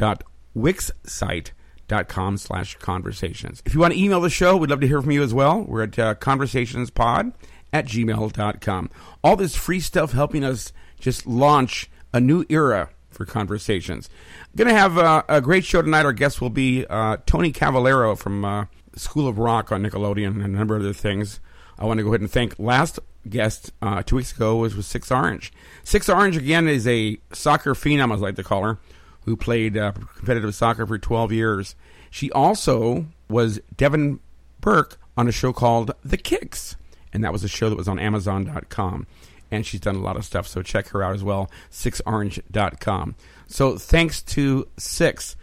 [0.00, 3.62] www.conversationspod.wixsite.com slash conversations.
[3.64, 5.62] If you want to email the show, we'd love to hear from you as well.
[5.62, 7.32] We're at uh, conversationspod
[7.72, 8.90] at gmail.com.
[9.22, 14.08] All this free stuff helping us just launch a new era for conversations.
[14.56, 16.06] Going to have uh, a great show tonight.
[16.06, 20.42] Our guest will be uh, Tony Cavalero from uh, School of Rock on Nickelodeon and
[20.42, 21.40] a number of other things.
[21.78, 22.98] I want to go ahead and thank last
[23.28, 25.52] guest uh, two weeks ago was with Sixx Orange.
[25.84, 28.78] Sixx Orange again is a soccer phenom, I like to call her,
[29.24, 31.76] who played uh, competitive soccer for 12 years.
[32.10, 34.20] She also was Devin
[34.60, 36.76] Burke on a show called The Kicks,
[37.12, 39.06] and that was a show that was on Amazon.com.
[39.50, 43.16] And she's done a lot of stuff, so check her out as well, sixorange.com.
[43.48, 45.34] So thanks to Sixx.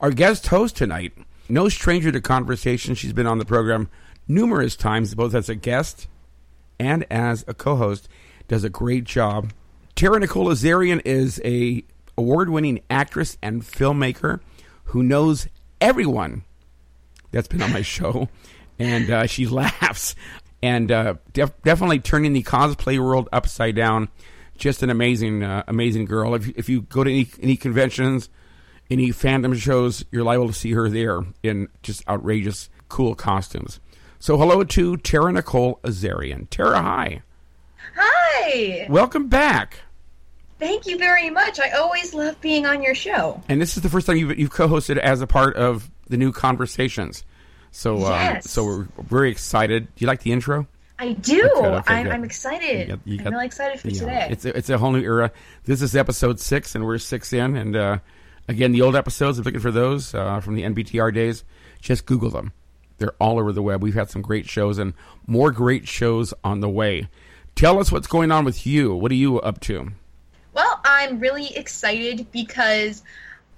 [0.00, 1.12] Our guest host tonight,
[1.48, 2.94] no stranger to conversation.
[2.94, 3.88] She's been on the program
[4.26, 6.08] numerous times, both as a guest
[6.78, 8.08] and as a co-host.
[8.48, 9.52] Does a great job.
[9.94, 11.84] Tara Nicole Azarian is a
[12.16, 14.40] award-winning actress and filmmaker
[14.84, 15.48] who knows
[15.80, 16.44] everyone
[17.30, 18.28] that's been on my show,
[18.78, 20.14] and uh, she laughs
[20.62, 24.08] and uh, def- definitely turning the cosplay world upside down.
[24.56, 26.34] Just an amazing, uh, amazing girl.
[26.34, 28.28] If if you go to any any conventions,
[28.88, 33.80] any fandom shows, you're liable to see her there in just outrageous, cool costumes.
[34.20, 36.48] So hello to Tara Nicole Azarian.
[36.48, 37.22] Tara, hi.
[37.96, 38.86] Hi.
[38.88, 39.80] Welcome back.
[40.64, 41.60] Thank you very much.
[41.60, 43.42] I always love being on your show.
[43.50, 46.32] And this is the first time you've, you've co-hosted as a part of the new
[46.32, 47.22] conversations.
[47.70, 48.36] So, Yes.
[48.36, 49.84] um, so we're very excited.
[49.94, 50.66] Do you like the intro?
[50.98, 51.42] I do.
[51.54, 52.10] Okay, okay, I'm.
[52.10, 52.88] I'm excited.
[52.88, 54.28] You got- you I'm really excited for Yeah, today.
[54.30, 55.32] It's a, it's a whole new era.
[55.64, 57.56] This is episode six, and we're six in.
[57.58, 57.98] And uh,
[58.48, 59.38] again, the old episodes.
[59.38, 61.44] If you're looking for those uh, from the NBTR days,
[61.82, 62.52] just Google them.
[62.96, 63.82] They're all over the web.
[63.82, 64.94] We've had some great shows and
[65.26, 67.08] more great shows on the way.
[67.54, 68.94] Tell us what's going on with you.
[68.94, 69.90] What are you up to?
[70.54, 73.02] Well, I'm really excited because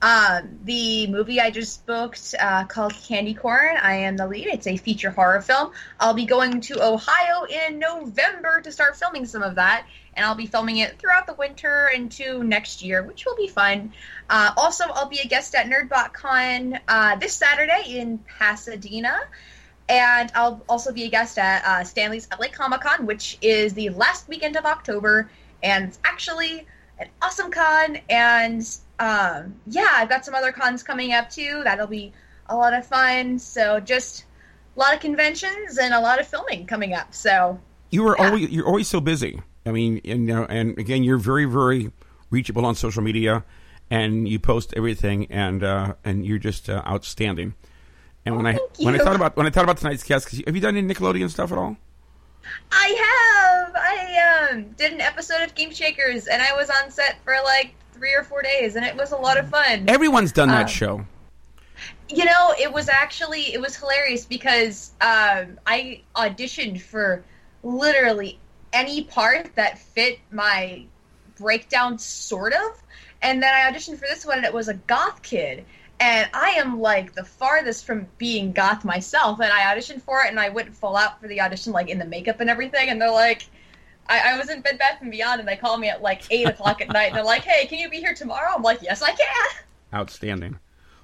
[0.00, 4.46] um, the movie I just booked uh, called Candy Corn, I am the lead.
[4.46, 5.72] It's a feature horror film.
[6.00, 10.34] I'll be going to Ohio in November to start filming some of that, and I'll
[10.34, 13.92] be filming it throughout the winter into next year, which will be fun.
[14.30, 19.18] Uh, also, I'll be a guest at NerdBotCon uh, this Saturday in Pasadena.
[19.88, 23.74] And I'll also be a guest at uh, Stan Lee's LA Comic Con, which is
[23.74, 25.30] the last weekend of October.
[25.62, 26.66] And it's actually
[26.98, 27.98] an awesome con.
[28.10, 28.62] And
[28.98, 31.62] um, yeah, I've got some other cons coming up too.
[31.64, 32.12] That'll be
[32.48, 33.38] a lot of fun.
[33.38, 34.24] So just
[34.76, 37.14] a lot of conventions and a lot of filming coming up.
[37.14, 38.26] So You are Yeah.
[38.26, 39.40] always you're always so busy.
[39.64, 41.90] I mean, and, you know, and again, you're very very
[42.30, 43.44] reachable on social media,
[43.90, 47.54] and you post everything, and uh, and you're just uh, outstanding.
[48.24, 50.54] And when I thank when I thought about when I thought about tonight's you- have
[50.54, 51.76] you done any Nickelodeon stuff at all?
[52.72, 53.74] I have.
[53.76, 57.74] I um, did an episode of Game Shakers, and I was on set for like
[57.92, 59.84] three or four days, and it was a lot of fun.
[59.88, 61.06] Everyone's done that Um, show.
[62.08, 67.24] You know, it was actually it was hilarious because um, I auditioned for
[67.62, 68.38] literally
[68.72, 70.84] any part that fit my
[71.36, 72.82] breakdown, sort of,
[73.22, 75.64] and then I auditioned for this one, and it was a goth kid.
[75.98, 80.28] And I am like the farthest from being goth myself, and I auditioned for it,
[80.28, 82.90] and I went full out for the audition, like in the makeup and everything.
[82.90, 83.46] And they're like,
[84.08, 86.46] I, I was in Bed Bath and Beyond, and they call me at like eight
[86.48, 89.00] o'clock at night, and they're like, "Hey, can you be here tomorrow?" I'm like, "Yes,
[89.02, 89.46] I can."
[89.94, 90.58] Outstanding.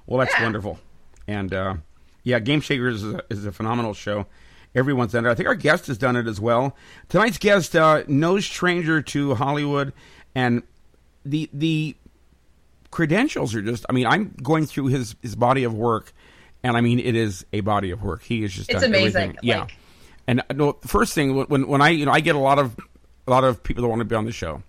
[0.05, 0.43] Well, that's Yeah.
[0.43, 0.79] wonderful.
[1.27, 1.75] And uh,
[2.23, 4.27] yeah, Game Shakers is a, is a phenomenal show.
[4.75, 5.29] Everyone's done it.
[5.29, 6.75] I think our guest has done it as well.
[7.09, 9.91] Tonight's guest, uh, no stranger to Hollywood,
[10.35, 10.63] and
[11.25, 11.95] the the
[12.93, 13.85] credentials are just.
[13.89, 16.13] I mean, I'm going through his his body of work,
[16.63, 18.23] and I mean, it is a body of work.
[18.23, 19.21] He has just It's done amazing.
[19.21, 19.37] everything.
[19.41, 19.59] Yeah.
[19.61, 19.77] Like-
[20.27, 22.59] And uh, no, the first thing when when I you know I get a lot
[22.59, 22.77] of
[23.27, 24.63] a lot of people that want to be on the show,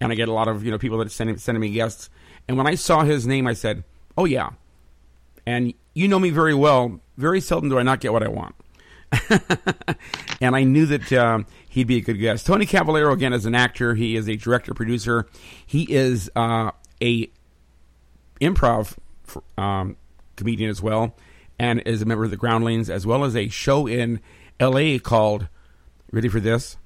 [0.00, 2.08] and I get a lot of you know people that send sending me guests.
[2.48, 3.84] And when I saw his name, I said,
[4.16, 4.50] "Oh yeah."
[5.44, 7.00] And you know me very well.
[7.16, 8.54] very seldom do I not get what I want.
[10.40, 12.46] and I knew that um, he'd be a good guest.
[12.46, 13.94] Tony Cavalero, again, is an actor.
[13.94, 15.26] He is a director, producer.
[15.66, 16.72] He is uh,
[17.02, 17.30] a
[18.40, 18.96] improv
[19.58, 19.96] um,
[20.36, 21.14] comedian as well,
[21.58, 24.20] and is a member of the Groundlings, as well as a show in
[24.60, 24.98] L.A.
[24.98, 25.48] called,
[26.12, 26.76] ready for this?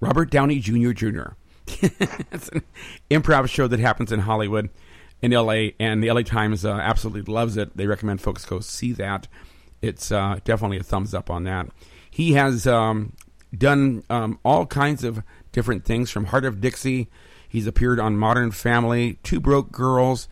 [0.00, 0.92] Robert Downey Jr.
[0.92, 1.28] Jr.
[1.66, 2.62] it's an
[3.10, 4.70] improv show that happens in Hollywood,
[5.22, 7.76] in LA, and the LA Times uh, absolutely loves it.
[7.76, 9.26] They recommend folks go see that.
[9.82, 11.68] It's uh, definitely a thumbs up on that.
[12.10, 13.12] He has um,
[13.56, 15.22] done um, all kinds of
[15.52, 17.08] different things from Hart of Dixie.
[17.48, 20.28] He's appeared on Modern Family, Two Broke Girls.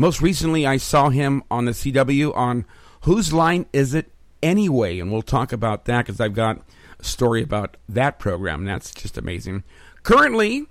[0.00, 2.64] Most recently, I saw him on the CW on
[3.02, 5.00] Whose Line Is It Anyway?
[5.00, 6.62] And we'll talk about that because I've got
[7.00, 8.64] a story about that program.
[8.64, 9.64] That's just amazing.
[10.04, 10.66] Currently,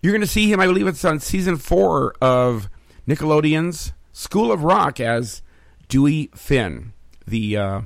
[0.00, 2.70] you're going to see him, I believe it's on season four of
[3.08, 5.42] Nickelodeon's School of Rock as
[5.88, 6.92] Dewey Finn,
[7.26, 7.80] the uh,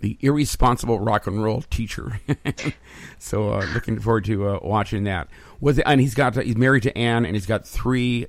[0.00, 2.20] the irresponsible rock and roll teacher.
[3.20, 5.28] so uh, looking forward to uh, watching that.
[5.60, 8.26] Was and he's got he's married to Anne and he's got three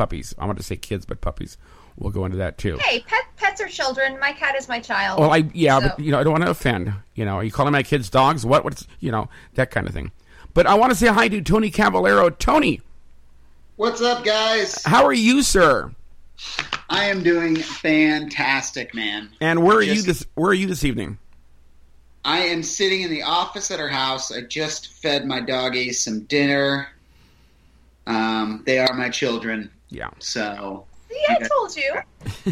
[0.00, 0.34] puppies.
[0.38, 1.58] I want to say kids, but puppies.
[1.98, 2.78] We'll go into that too.
[2.80, 4.18] Hey, pet, pets are children.
[4.18, 5.20] My cat is my child.
[5.20, 5.88] Well, I yeah, so.
[5.88, 6.90] but you know, I don't want to offend.
[7.14, 8.46] You know, are you calling my kids dogs?
[8.46, 8.64] What?
[8.64, 10.10] What's you know that kind of thing.
[10.54, 12.36] But I want to say hi to Tony Cavalero.
[12.38, 12.80] Tony,
[13.76, 14.82] what's up, guys?
[14.84, 15.94] How are you, sir?
[16.88, 19.28] I am doing fantastic, man.
[19.42, 20.26] And where are just, you this?
[20.34, 21.18] Where are you this evening?
[22.24, 24.32] I am sitting in the office at our house.
[24.32, 26.88] I just fed my doggies some dinner.
[28.06, 29.70] Um, they are my children.
[29.90, 30.10] Yeah.
[30.18, 30.86] So.
[31.10, 31.94] See, I told you.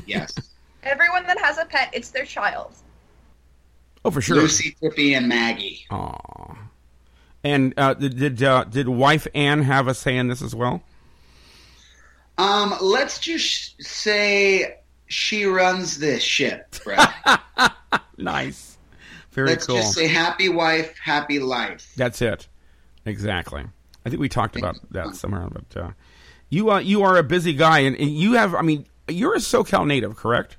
[0.06, 0.34] Yes.
[0.82, 2.74] Everyone that has a pet, it's their child.
[4.04, 4.36] Oh, for sure.
[4.36, 5.86] Lucy, Tippy, and Maggie.
[5.90, 6.56] Aww.
[7.44, 10.82] And uh, did uh, did wife Anne have a say in this as well?
[12.36, 17.12] Um, let's just say she runs this ship, Brett.
[18.18, 18.78] nice.
[19.32, 19.76] Very cool.
[19.76, 21.92] let's just say happy wife, happy life.
[21.96, 22.48] That's it.
[23.04, 23.64] Exactly.
[24.04, 25.90] I think we talked about that somewhere, but uh,
[26.50, 28.54] you uh, you are a busy guy, and, and, you have.
[28.54, 30.56] I mean, you're a SoCal native, correct?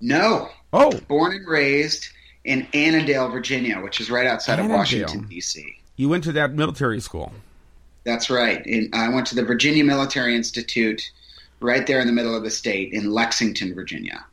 [0.00, 0.48] No.
[0.72, 2.08] Oh, born and raised
[2.44, 4.74] in Annandale, Virginia, which is right outside Annandale.
[4.74, 5.76] of Washington D.C.
[5.96, 7.32] You went to that military school.
[8.04, 8.66] That's right.
[8.66, 11.12] In, I went to the Virginia Military Institute,
[11.60, 14.24] right there in the middle of the state in Lexington, Virginia.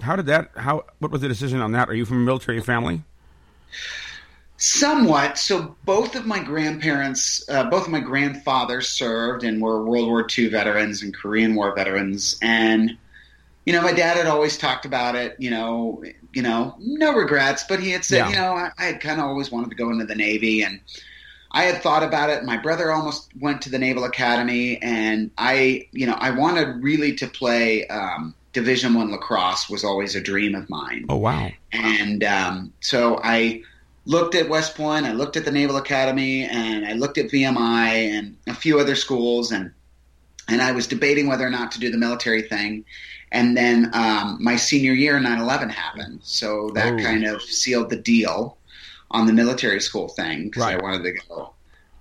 [0.00, 0.50] How did that?
[0.56, 0.84] How?
[0.98, 1.88] What was the decision on that?
[1.88, 3.02] Are you from a military family?
[4.58, 5.38] Somewhat.
[5.38, 10.26] So both of my grandparents, uh, both of my grandfathers served and were World War
[10.36, 12.96] II veterans and Korean War veterans, and
[13.66, 15.36] you know, my dad had always talked about it.
[15.38, 18.28] You know, you know, no regrets, but he had said, yeah.
[18.28, 20.80] you know, I, I had kind of always wanted to go into the Navy, and
[21.50, 22.44] I had thought about it.
[22.44, 27.14] My brother almost went to the Naval Academy, and I, you know, I wanted really
[27.16, 29.68] to play um, Division One lacrosse.
[29.68, 31.04] Was always a dream of mine.
[31.08, 31.50] Oh wow!
[31.72, 33.62] And um, so I
[34.06, 38.10] looked at West Point, I looked at the Naval Academy, and I looked at VMI
[38.12, 39.72] and a few other schools, and
[40.48, 42.84] and I was debating whether or not to do the military thing.
[43.32, 46.20] And then um, my senior year, 9 11 happened.
[46.22, 47.02] So that oh.
[47.02, 48.56] kind of sealed the deal
[49.10, 50.78] on the military school thing because right.
[50.78, 51.52] I wanted to go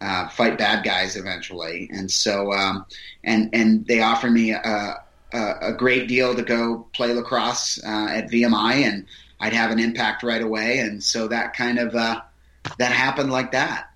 [0.01, 1.89] uh, fight bad guys eventually.
[1.91, 2.86] And so, um,
[3.24, 5.03] and, and they offered me a,
[5.34, 9.06] a, a, great deal to go play lacrosse uh, at VMI and
[9.39, 10.80] I'd have an impact right away.
[10.80, 12.22] And so that kind of, uh,
[12.77, 13.89] that happened like that.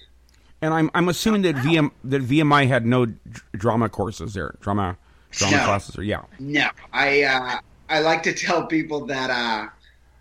[0.61, 3.07] And I'm, I'm assuming that VM that VMI had no
[3.53, 4.97] drama courses there, drama
[5.31, 5.63] drama no.
[5.63, 6.23] classes, or yeah.
[6.37, 9.69] No, I uh, I like to tell people that uh,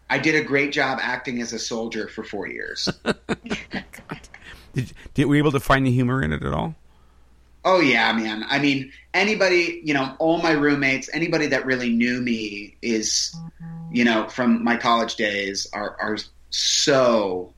[0.08, 2.88] I did a great job acting as a soldier for four years.
[4.74, 6.76] did, did were you able to find the humor in it at all?
[7.64, 8.44] Oh yeah, man.
[8.48, 13.34] I mean, anybody, you know, all my roommates, anybody that really knew me is,
[13.90, 16.16] you know, from my college days are are
[16.50, 17.52] so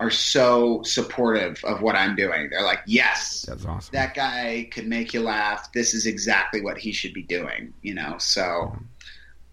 [0.00, 2.50] are so supportive of what I'm doing.
[2.50, 3.92] They're like, "Yes, that's awesome.
[3.92, 5.72] That guy could make you laugh.
[5.72, 8.76] This is exactly what he should be doing." You know, so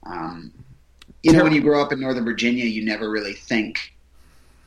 [0.06, 0.52] um,
[1.24, 3.95] you know, when you grow up in Northern Virginia, you never really think.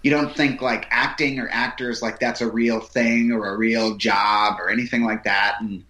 [0.03, 3.97] You don't think like acting or actors like that's a real thing or a real
[3.97, 5.57] job or anything like that.
[5.61, 5.85] And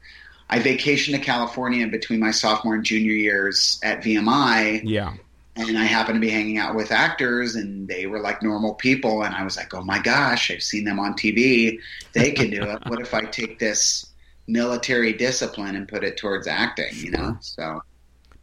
[0.49, 4.83] I vacationed to California in between my sophomore and junior years at VMI.
[4.85, 5.15] Yeah
[5.59, 9.23] and I happened to be hanging out with actors, and they were like normal people,
[9.23, 11.81] and I was like, "Oh my gosh, I've seen them on TV.
[12.13, 12.79] They can do it.
[12.87, 14.07] What if I take this
[14.47, 17.37] military discipline and put it towards acting?" You know.
[17.41, 17.83] So,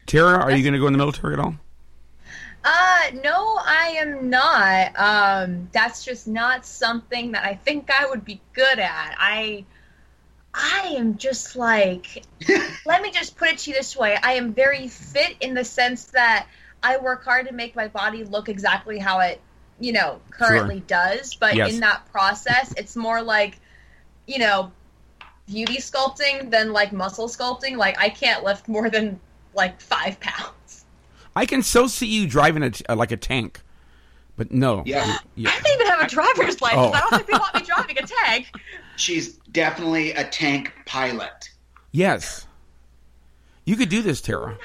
[0.05, 1.55] Tara, are you going to go in the military at all?
[2.67, 4.91] Uh, no, I am not.
[4.99, 9.15] Um, that's just not something that I think I would be good at.
[9.19, 9.65] I,
[10.51, 12.25] I am just like,
[12.87, 15.63] let me just put it to you this way: I am very fit in the
[15.63, 16.47] sense that
[16.81, 19.39] I work hard to make my body look exactly how it,
[19.79, 21.35] you know, currently does.
[21.35, 21.73] But Yes.
[21.73, 23.59] in that process, it's more like,
[24.25, 24.71] you know,
[25.45, 27.77] beauty sculpting than like muscle sculpting.
[27.77, 29.19] Like I can't lift more than
[29.53, 30.64] like five pounds.
[31.35, 33.61] I can so see you driving a t- uh, like a tank,
[34.37, 34.83] but no.
[34.85, 35.17] Yeah.
[35.35, 35.49] Yeah.
[35.49, 36.81] I don't even have a driver's license.
[36.81, 36.91] Oh.
[36.93, 38.51] I don't think they want me driving a tank.
[38.95, 41.49] She's definitely a tank pilot.
[41.91, 42.47] Yes.
[43.65, 44.57] You could do this, Tara.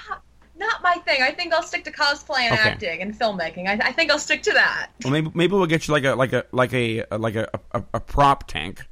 [0.56, 1.22] Not my thing.
[1.22, 2.68] I think I'll stick to cosplay and Okay.
[2.68, 3.66] acting and filmmaking.
[3.66, 4.90] I, I think I'll stick to that.
[5.02, 7.82] Well, maybe maybe we'll get you like a like a like a like a a,
[7.94, 8.82] a prop tank,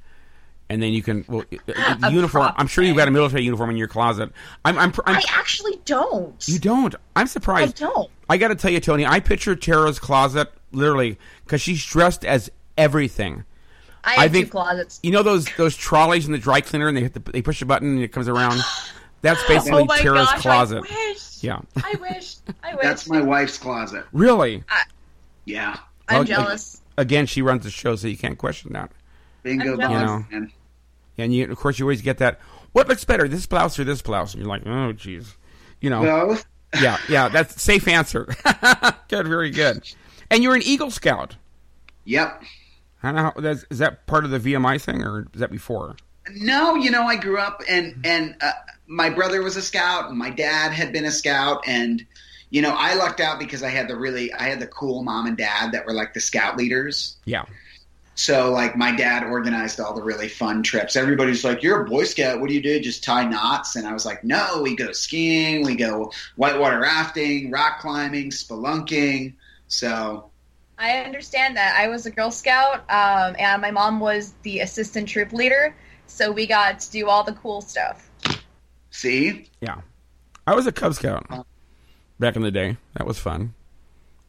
[0.70, 2.44] and then you can well A uniform.
[2.44, 4.30] prop I'm sure you've got a military uniform in your closet.
[4.64, 6.46] I'm I'm, I'm I actually don't.
[6.48, 6.94] you don't.
[7.16, 7.62] I'm surprised.
[7.62, 7.94] I surprised.
[7.96, 8.10] don't.
[8.28, 9.06] I got to tell you, Tony.
[9.06, 13.44] I picture Tara's closet literally because she's dressed as everything.
[14.04, 15.00] I I have think- two closets.
[15.02, 17.60] You know those those trolleys in the dry cleaner, and they hit the, they push
[17.62, 18.60] a button and it comes around.
[19.20, 20.40] That's oh basically oh my Tara's gosh!
[20.42, 20.84] closet.
[20.88, 21.42] I wish.
[21.42, 22.36] Yeah, I wish.
[22.62, 22.82] I wish.
[22.82, 24.04] That's my wife's closet.
[24.12, 24.62] really.
[25.44, 25.76] Yeah.
[26.08, 26.80] I'm Well, jealous.
[26.96, 28.90] Again, she runs the show, so you can't question that.
[29.42, 30.22] Bingo I'm jealous.
[30.30, 30.52] man.
[31.18, 32.40] And you, of course, you always get that.
[32.72, 34.34] What looks better, this blouse or this blouse?
[34.34, 35.34] And you're like, oh, jeez.
[35.80, 36.46] You know, Both.
[36.80, 37.28] yeah, yeah.
[37.28, 38.26] That's safe answer.
[39.08, 39.82] good, very good.
[40.30, 41.36] And you're an Eagle Scout.
[42.04, 42.42] Yep.
[43.02, 43.32] I know.
[43.36, 45.96] That's, is that part of the VMI thing, or is that before?
[46.34, 48.52] No, you know, I grew up and and uh,
[48.86, 52.04] my brother was a scout, and my dad had been a scout, and
[52.50, 55.26] you know, I lucked out because I had the really I had the cool mom
[55.26, 57.16] and dad that were like the scout leaders.
[57.24, 57.44] Yeah.
[58.18, 60.96] So like my dad organized all the really fun trips.
[60.96, 62.40] Everybody's like, "You're a Boy Scout.
[62.40, 62.80] What do you do?
[62.80, 67.52] Just tie knots?" And I was like, "No, we go skiing, we go whitewater rafting,
[67.52, 69.34] rock climbing, spelunking."
[69.68, 70.30] So
[70.80, 71.78] I understand that.
[71.78, 75.76] I was a Girl Scout, um, and my mom was the assistant troop leader,
[76.08, 78.10] so we got to do all the cool stuff.
[78.90, 79.82] see, Yeah.
[80.44, 81.46] I was a Cub Scout
[82.18, 82.78] back in the day.
[82.96, 83.54] That was fun.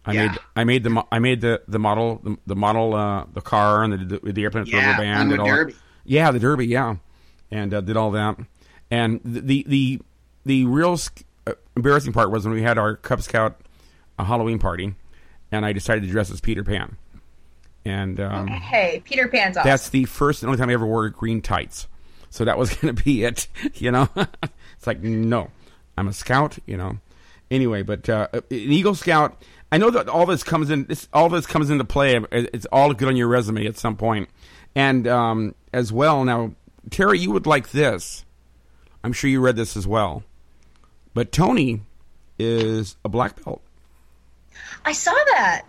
[0.09, 0.27] I Yeah.
[0.27, 3.83] made I made the I made the the model the, the model uh, the car
[3.83, 5.75] and the the, the airplane yeah, rubber band and all derby.
[6.05, 6.95] Yeah, the Derby, yeah,
[7.51, 8.37] and uh, did all that.
[8.89, 10.01] And the the the,
[10.45, 13.61] the real sc- uh, embarrassing part was when we had our Cub Scout
[14.17, 14.95] uh, Halloween party,
[15.51, 16.97] and I decided to dress as Peter Pan.
[17.85, 19.69] And um, Hey, Peter Pan's awesome.
[19.69, 21.87] that's the first and only time I ever wore green tights.
[22.31, 24.09] So that was going to be it, you know.
[24.15, 25.51] it's like no,
[25.97, 26.97] I'm a scout, you know.
[27.51, 29.41] Anyway, but uh, an Eagle Scout.
[29.71, 30.85] I know that all this comes in.
[30.85, 32.19] This, all this comes into play.
[32.31, 34.29] It's all good on your resume at some point,
[34.75, 36.23] and um, as well.
[36.23, 36.53] Now,
[36.89, 38.25] Terry, you would like this.
[39.03, 40.23] I'm sure you read this as well.
[41.13, 41.81] But Tony
[42.37, 43.61] is a black belt.
[44.83, 45.63] I saw that,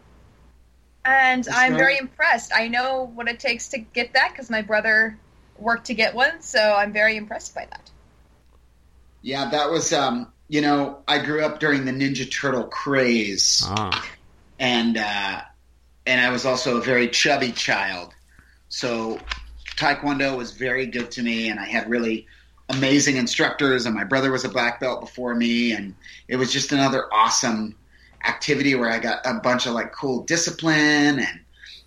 [1.05, 1.79] and I'm right.
[1.79, 2.53] very impressed.
[2.55, 5.19] I know what it takes to get that because my brother
[5.59, 7.91] worked to get one, so I'm very impressed by that.
[9.23, 13.63] Yeah, that was um, you know, I grew up during the Ninja Turtle craze.
[13.65, 14.05] Ah,
[14.59, 15.43] and uh,
[16.07, 18.13] and I was also a very chubby child.
[18.69, 19.21] So
[19.77, 22.27] Taekwondo was very good to me, and I had really
[22.69, 23.87] amazing instructors.
[23.87, 25.95] And my brother was a black belt before me, and
[26.27, 27.77] it was just another awesome
[28.27, 31.41] activity where I got a bunch of like cool discipline and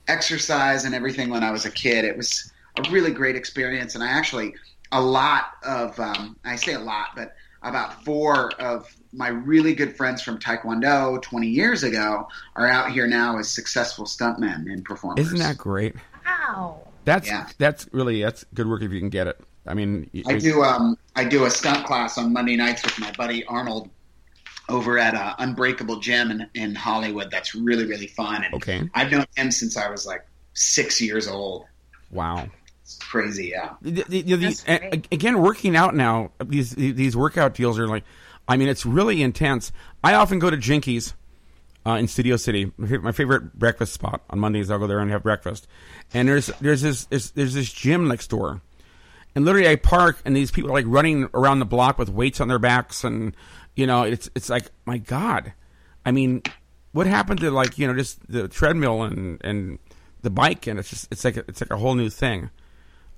[0.08, 2.06] exercise and everything when I was a kid.
[2.06, 4.54] It was a really great experience, and I actually
[4.94, 9.96] a lot of um, I say a lot, but about four of my really good
[9.96, 15.28] friends from Taekwondo 20 years ago are out here now as successful stuntmen and performers.
[15.28, 15.96] isn't that great?
[16.26, 16.80] Wow.
[17.06, 17.48] That's Yeah.
[17.58, 19.40] that's really that's good work if you can get it.
[19.66, 23.12] I mean, I do um I do a stunt class on Monday nights with my
[23.12, 23.90] buddy Arnold
[24.70, 27.30] over at uh, Unbreakable Gym in, in Hollywood.
[27.32, 28.44] That's really really fun.
[28.44, 28.90] And Okay.
[28.94, 31.66] I've known him since I was like six years old.
[32.12, 32.48] Wow.
[32.96, 33.74] It's crazy, yeah.
[33.82, 35.08] The- the- the- That's a- great.
[35.12, 36.32] again, working out now.
[36.44, 38.04] These these workout deals are like,
[38.48, 39.72] I mean, it's really intense.
[40.04, 41.14] I often go to Jinky's
[41.86, 44.22] uh, in Studio City, my favorite, my favorite breakfast spot.
[44.30, 45.68] On Mondays, I'll go there and have breakfast.
[46.14, 48.62] And there's there's this there's, there's this gym next door,
[49.36, 52.40] and literally I park, and these people are like running around the block with weights
[52.42, 53.36] on their backs, and
[53.76, 55.54] you know, it's it's like my God.
[56.06, 56.44] I mean,
[56.92, 59.80] what happened to like you know just the treadmill and and
[60.22, 62.50] the bike, and it's just it's like a, it's like a whole new thing.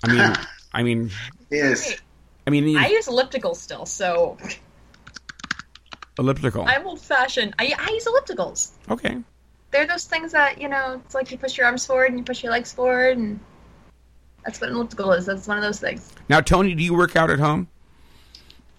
[0.04, 0.32] I mean,
[0.72, 1.10] I mean,
[1.50, 2.00] It is.
[2.46, 4.36] I mean, you- I use elliptical still, so
[6.18, 6.64] elliptical.
[6.66, 7.54] I'm old fashioned.
[7.58, 8.70] I, I use ellipticals.
[8.90, 9.18] okay.
[9.72, 12.24] They're those things that, you know, it's like you push your arms forward and you
[12.24, 13.40] push your legs forward, and
[14.44, 15.26] that's what an elliptical is.
[15.26, 16.12] That's one of those things.
[16.28, 17.68] Now, Tony, do you work out at home?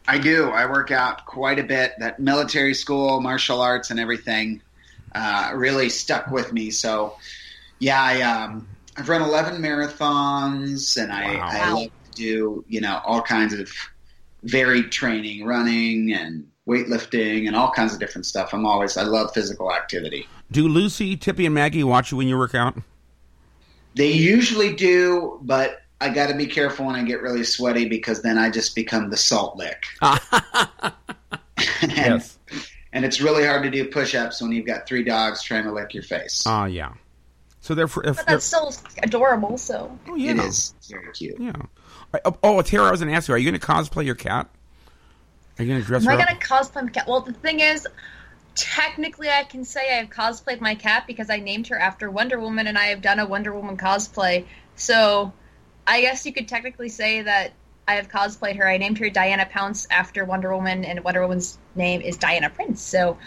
[0.07, 0.45] I do.
[0.49, 1.91] I work out quite a bit.
[1.99, 4.61] That military school, martial arts, and everything
[5.13, 6.71] uh, really stuck with me.
[6.71, 7.17] So,
[7.79, 11.47] yeah, I um, I've run eleven marathons, and I, Wow.
[11.51, 11.75] I Wow.
[11.75, 13.71] love to do you know all kinds of
[14.43, 18.53] varied training, running and weightlifting and all kinds of different stuff.
[18.53, 20.27] I'm always I love physical activity.
[20.51, 22.75] Do Lucy, Tippy, and Maggie watch you when you work out?
[23.95, 28.21] They usually do, but I got to be careful when I get really sweaty because
[28.21, 29.85] then I just become the salt lick.
[31.81, 32.37] and, yes.
[32.93, 35.93] and it's really hard to do push-ups when you've got three dogs trying to lick
[35.93, 36.43] your face.
[36.45, 36.93] Ah, yeah.
[37.67, 39.57] So therefore, if, But that's still adorable.
[39.57, 40.31] So oh, yeah.
[40.31, 41.37] It is very cute.
[41.37, 41.51] Yeah.
[42.23, 44.15] Oh, oh, Tara, I was going to ask you, are you going to cosplay your
[44.15, 44.49] cat?
[45.59, 47.09] Are you going to dress am her I gonna cosplay my cat?
[47.09, 47.85] Well, the thing is,
[48.55, 52.39] technically, I can say I have cosplayed my cat because I named her after Wonder
[52.39, 54.45] Woman, and I have done a Wonder Woman cosplay.
[54.77, 55.33] So,
[55.85, 57.51] I guess you could technically say that
[57.85, 58.65] I have cosplayed her.
[58.65, 62.81] I named her Diana Pounce after Wonder Woman, and Wonder Woman's name is Diana Prince.
[62.81, 63.17] So,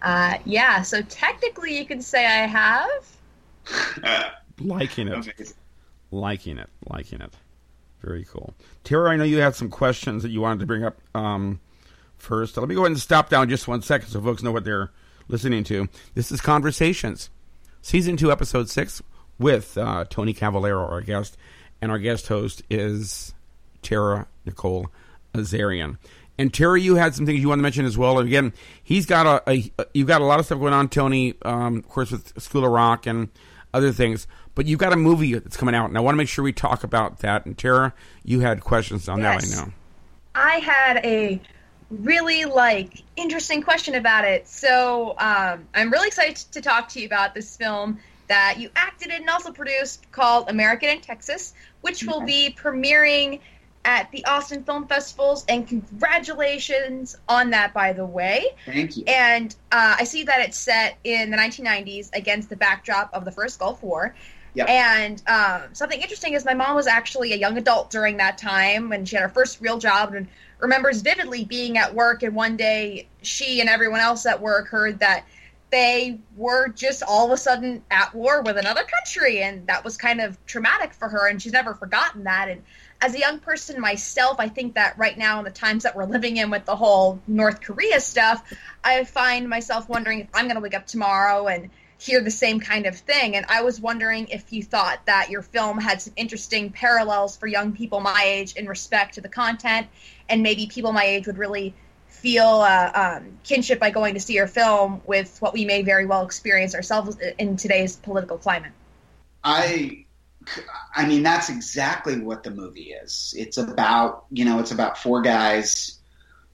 [0.00, 0.82] uh, yeah.
[0.82, 3.13] So technically, you could say I have.
[4.60, 5.14] Liking it.
[5.14, 5.54] Amazing.
[6.10, 6.70] Liking it.
[6.88, 7.34] Liking it.
[8.02, 8.54] Very cool.
[8.84, 11.60] Tara, I know you had some questions that you wanted to bring up um,
[12.18, 12.56] first.
[12.56, 14.90] Let me go ahead and stop down just one second so folks know what they're
[15.28, 15.88] listening to.
[16.14, 17.30] This is Conversations,
[17.82, 19.02] Season 2, Episode 6,
[19.38, 21.36] with uh, Tony Cavalero, our guest.
[21.80, 23.34] And our guest host is
[23.82, 24.88] Tara Nicole
[25.34, 25.98] Azarian.
[26.38, 28.18] And Tara, you had some things you want to mention as well.
[28.18, 28.52] And again,
[28.82, 31.34] he's got a, a you've got a lot of stuff going on, Tony.
[31.42, 33.28] Um, of course, with School of Rock and
[33.74, 34.26] other things.
[34.54, 36.52] But you've got a movie that's coming out, and I want to make sure we
[36.52, 37.44] talk about that.
[37.44, 37.92] And Tara,
[38.24, 39.50] you had questions on Yes.
[39.50, 39.72] that, I know.
[40.36, 41.40] I had a
[41.90, 44.48] really like interesting question about it.
[44.48, 49.10] So um, I'm really excited to talk to you about this film that you acted
[49.10, 51.52] in and also produced called American in Texas,
[51.82, 53.40] which will be premiering
[53.84, 55.44] at the Austin Film Festivals.
[55.48, 58.54] And congratulations on that, by the way.
[58.66, 59.04] Thank you.
[59.06, 63.32] And uh, I see that it's set in the 1990s against the backdrop of the
[63.32, 64.14] first Gulf War.
[64.54, 64.68] Yep.
[64.68, 68.88] And um, something interesting is my mom was actually a young adult during that time
[68.88, 70.28] when she had her first real job and
[70.60, 72.22] remembers vividly being at work.
[72.22, 75.26] And one day she and everyone else at work heard that
[75.70, 79.42] they were just all of a sudden at war with another country.
[79.42, 81.28] And that was kind of traumatic for her.
[81.28, 82.48] And she's never forgotten that.
[82.48, 82.62] And
[83.04, 86.06] as a young person myself, I think that right now, in the times that we're
[86.06, 88.42] living in with the whole North Korea stuff,
[88.82, 92.60] I find myself wondering if I'm going to wake up tomorrow and hear the same
[92.60, 93.36] kind of thing.
[93.36, 97.46] And I was wondering if you thought that your film had some interesting parallels for
[97.46, 99.86] young people my age in respect to the content,
[100.30, 101.74] and maybe people my age would really
[102.08, 106.06] feel uh, um, kinship by going to see your film with what we may very
[106.06, 108.72] well experience ourselves in today's political climate.
[109.42, 110.03] I,
[110.94, 113.34] I mean, that's exactly what the movie is.
[113.36, 115.98] It's about, you know, it's about four guys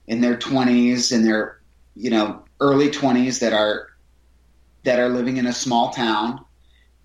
[0.07, 1.61] in their twenties and their,
[1.95, 3.87] you know, early twenties that are,
[4.83, 6.43] that are living in a small town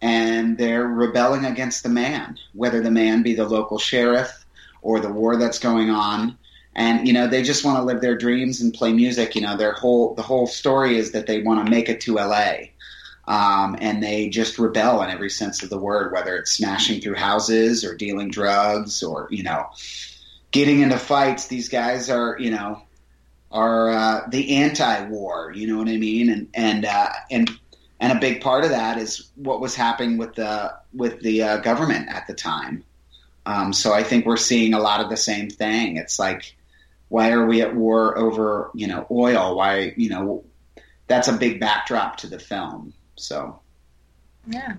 [0.01, 4.45] and they're rebelling against the man, whether the man be the local sheriff
[4.83, 6.37] or the war that's going on.
[6.75, 9.35] And, you know, they just want to live their dreams and play music.
[9.35, 12.17] You know, their whole, the whole story is that they want to make it to
[12.17, 12.69] LA
[13.27, 17.17] um, and they just rebel in every sense of the word, whether it's smashing through
[17.17, 19.67] houses or dealing drugs or you know
[20.51, 21.49] getting into fights.
[21.49, 22.83] These guys are you know
[23.51, 25.53] are uh, the anti-war.
[25.55, 26.31] You know what I mean?
[26.31, 27.51] And and uh, and
[28.01, 31.57] and a big part of that is what was happening with the with the uh,
[31.59, 32.85] government at the time.
[33.45, 35.97] Um, so I think we're seeing a lot of the same thing.
[35.97, 36.57] It's like,
[37.09, 39.57] why are we at war over you know oil?
[39.57, 40.45] Why you know
[41.09, 42.93] that's a big backdrop to the film.
[43.17, 43.61] So
[44.47, 44.75] Yeah,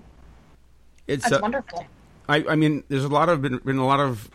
[1.06, 1.86] It's that's uh, wonderful.
[2.28, 4.30] I, I mean, there's a lot of been, been a lot of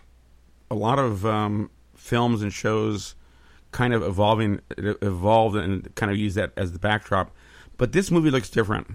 [0.72, 3.16] a lot of um, films and shows
[3.72, 7.32] kind of evolving, evolved, and kind of use that as the backdrop.
[7.78, 8.88] But this movie looks different.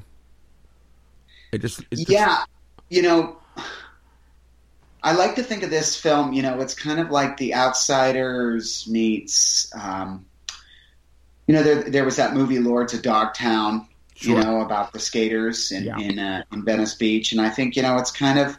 [1.52, 2.44] It just, it just yeah,
[2.88, 3.38] you know,
[5.02, 6.32] I like to think of this film.
[6.32, 9.72] You know, it's kind of like The Outsiders meets.
[9.74, 10.24] Um,
[11.46, 13.86] you know, there there was that movie Lords of Dogtown.
[14.20, 14.36] Sure.
[14.38, 15.98] You know about the skaters in Yeah.
[15.98, 18.58] in, uh, in Venice Beach, and I think you know it's kind of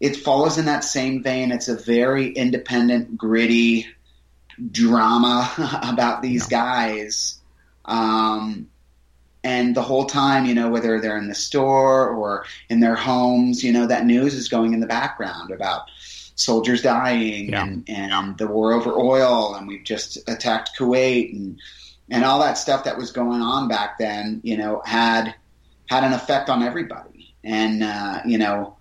[0.00, 1.50] it follows in that same vein.
[1.50, 3.86] It's a very independent, gritty
[4.70, 5.50] drama
[5.82, 7.38] about these guys.
[7.84, 8.68] Um,
[9.42, 13.62] and the whole time, you know, whether they're in the store or in their homes,
[13.62, 15.82] you know, that news is going in the background about
[16.36, 17.62] soldiers dying Yeah.
[17.64, 21.60] and, and the war over oil, and we've just attacked Kuwait and
[22.10, 25.34] and all that stuff that was going on back then, you know, had
[25.88, 27.34] had an effect on everybody.
[27.42, 28.76] And uh, you know,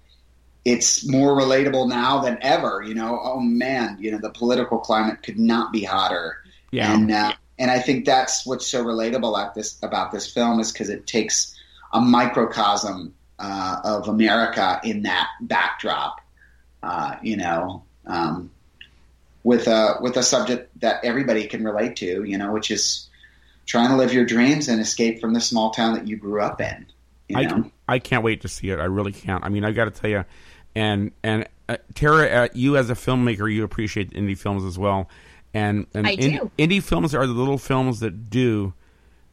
[0.66, 2.84] it's more relatable now than ever.
[2.86, 6.38] You know, oh man, you know, the political climate could not be hotter.
[6.72, 10.60] yeah, And uh, and I think that's what's so relatable at this about this film
[10.60, 11.56] is because it takes
[11.92, 16.20] a microcosm uh, of America in that backdrop.
[16.82, 18.52] Uh, you know, um,
[19.44, 23.10] with a with a subject that everybody can relate to, you know, which is
[23.66, 26.62] trying to live your dreams and escape from the small town that you grew up
[26.62, 26.86] in.
[27.30, 27.72] You know?
[27.88, 28.80] I I can't wait to see it.
[28.80, 29.44] I really can't.
[29.44, 30.26] I mean, I got to tell you,
[30.76, 35.10] and and uh, Tara, uh, you as a filmmaker, you appreciate indie films as well,
[35.54, 36.52] and and I in- do.
[36.58, 38.74] indie films are the little films that do,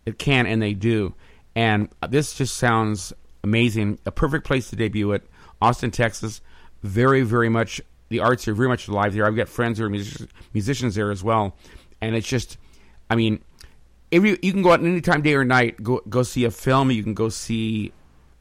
[0.06, 1.14] it can and they do,
[1.54, 3.12] and this just sounds
[3.42, 3.98] amazing.
[4.06, 5.28] A perfect place to debut it,
[5.60, 6.40] Austin, Texas.
[6.82, 9.26] Very very much the arts are very much alive there.
[9.26, 11.56] I've got friends who are musicians, musicians there as well,
[12.00, 12.58] and it's just,
[13.08, 13.42] I mean,
[14.10, 16.90] you can go out anytime, day or night, go go see a film.
[16.90, 17.92] You can go see.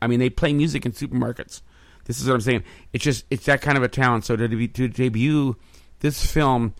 [0.01, 1.61] I mean, they play music in supermarkets.
[2.05, 2.63] This is what I'm saying.
[2.93, 4.23] It's just it's that kind of a town.
[4.23, 5.55] So to, to debut
[5.99, 6.73] this film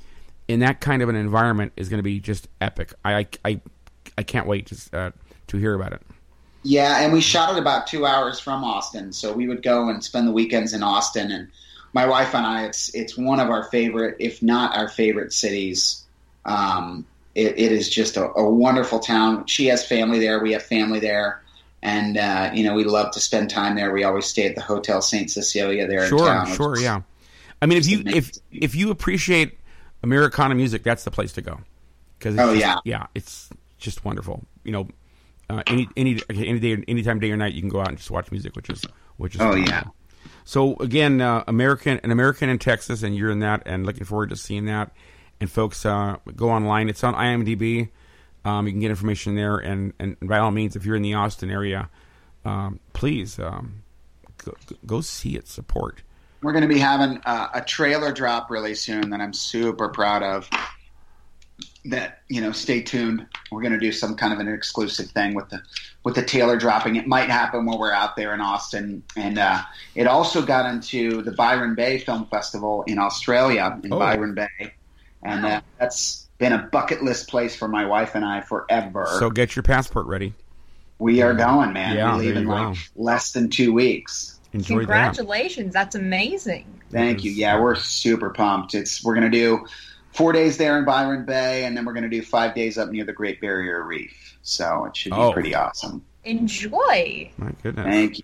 [0.48, 2.94] in that kind of an environment is going to be just epic.
[3.06, 3.62] I I I,
[4.18, 5.12] I can't wait to uh,
[5.48, 6.02] to hear about it.
[6.64, 10.04] Yeah, and we shot it about two hours from Austin, so we would go and
[10.04, 11.32] spend the weekends in Austin.
[11.32, 11.50] And
[11.94, 16.06] my wife and I, it's it's one of our favorite, if not our favorite cities.
[16.46, 17.06] Um,
[17.40, 19.46] it, it is just a, a wonderful town.
[19.48, 20.42] She has family there.
[20.42, 21.42] We have family there,
[21.82, 23.92] and uh, you know we love to spend time there.
[23.92, 26.48] We always stay at the Hotel Saint Cecilia there in Sure, town.
[26.56, 27.02] sure, is- yeah.
[27.62, 29.58] I mean, if you if if you appreciate
[30.04, 31.60] Americana music, that's the place to go.
[32.18, 32.76] Because Oh, just, yeah.
[32.84, 34.44] yeah, it's just wonderful.
[34.64, 34.88] You know,
[35.50, 38.12] uh, any any any day, anytime, day or night, you can go out and just
[38.12, 38.84] watch music, which is
[39.18, 39.70] which is Oh, phenomenal.
[39.70, 39.84] yeah.
[40.46, 44.30] So again, uh, American, an American in Texas, and you're in that, and looking forward
[44.32, 44.92] to seeing that.
[45.42, 46.90] And folks, uh, go online.
[46.90, 47.90] It's on IMDb.
[48.46, 51.14] Um, you can get information there, and, and by all means, if you're in the
[51.14, 51.90] Austin area,
[52.46, 53.84] um, please um,
[54.44, 54.54] go,
[54.86, 55.48] go see it.
[55.48, 56.02] Support.
[56.42, 60.24] We're going to be having uh, a trailer drop really soon that I'm super proud
[60.24, 60.50] of.
[61.86, 63.26] That you know, stay tuned.
[63.52, 65.62] We're going to do some kind of an exclusive thing with the
[66.04, 66.96] with the trailer dropping.
[66.98, 69.62] It might happen while we're out there in Austin, and uh,
[69.96, 74.00] it also got into the Byron Bay Film Festival in Australia in Oh.
[74.00, 74.74] Byron Bay,
[75.24, 79.06] and uh, that's been a bucket list place for my wife and I forever.
[79.20, 80.34] So get your passport ready.
[81.00, 81.96] we are going, man.
[81.98, 82.80] Yeah, we leave there in like go.
[82.96, 84.40] less than two weeks.
[84.54, 84.80] Enjoy that.
[84.86, 86.66] Congratulations, that's amazing.
[86.92, 87.32] Thank you.
[87.32, 88.74] Yeah, we're super pumped.
[88.74, 89.66] It's we're gonna do
[90.14, 93.04] four days there in Byron Bay, and then we're gonna do five days up near
[93.06, 94.38] the Great Barrier Reef.
[94.42, 95.32] So it should be Oh.
[95.34, 96.04] pretty awesome.
[96.24, 97.30] Enjoy.
[97.38, 97.86] My goodness.
[97.86, 98.24] Thank you.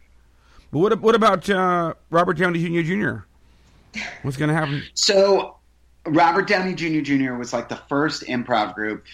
[0.71, 2.81] But what what about uh, Robert Downey Jr.
[2.81, 3.99] Jr.?
[4.23, 4.83] What's going to happen?
[4.93, 5.57] So
[6.07, 7.01] Robert Downey Jr.
[7.01, 7.33] Jr.
[7.33, 9.05] was like the first improv group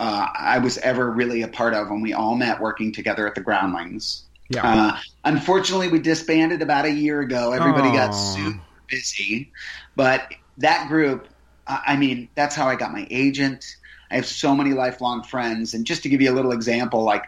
[0.00, 3.34] uh, I was ever really a part of when we all met working together at
[3.34, 4.24] the Groundlings.
[4.48, 4.62] Yeah.
[4.64, 7.52] Uh, unfortunately, we disbanded about a year ago.
[7.52, 9.52] Everybody got super busy,
[9.96, 11.28] but that group,
[11.66, 13.76] I I mean, that's how I got my agent.
[14.10, 17.24] I have so many lifelong friends, and just to give you a little example, like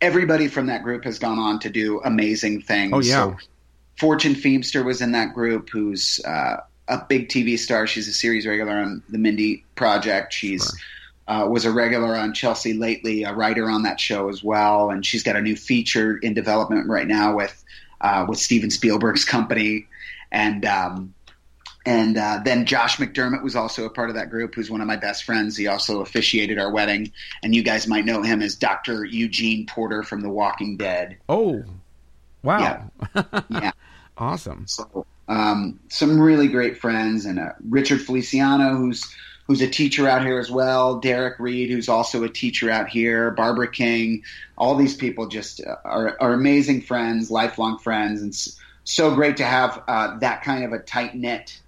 [0.00, 2.92] everybody from that group has gone on to do amazing things.
[2.92, 3.14] Oh, yeah.
[3.14, 3.36] So
[3.98, 7.86] Fortune Feemster was in that group, who's uh, a big TV star.
[7.86, 10.32] She's a series regular on the Mindy Project.
[10.32, 10.62] She's
[11.28, 11.44] Sure.
[11.44, 15.04] uh, was a regular on Chelsea lately, a writer on that show as well, and
[15.04, 17.64] she's got a new feature in development right now with
[18.00, 19.86] uh, with Steven Spielberg's company,
[20.32, 21.12] and um,
[21.84, 24.86] and uh, then Josh McDermitt was also a part of that group, who's one of
[24.86, 25.56] my best friends.
[25.56, 29.04] He also officiated our wedding, and you guys might know him as Dr.
[29.04, 31.16] Eugene Porter from The Walking Dead.
[31.28, 31.62] Oh,
[32.42, 32.90] wow.
[33.50, 33.70] Yeah.
[34.18, 34.66] awesome.
[34.66, 39.14] So um, some really great friends, and uh, Richard Feliciano, who's
[39.46, 41.00] who's a teacher out here as well.
[41.00, 43.30] Derek Reed, who's also a teacher out here.
[43.30, 44.22] Barbara King.
[44.56, 48.34] All these people just uh, are, are amazing friends, lifelong friends, and
[48.84, 51.60] so great to have uh, that kind of a tight knit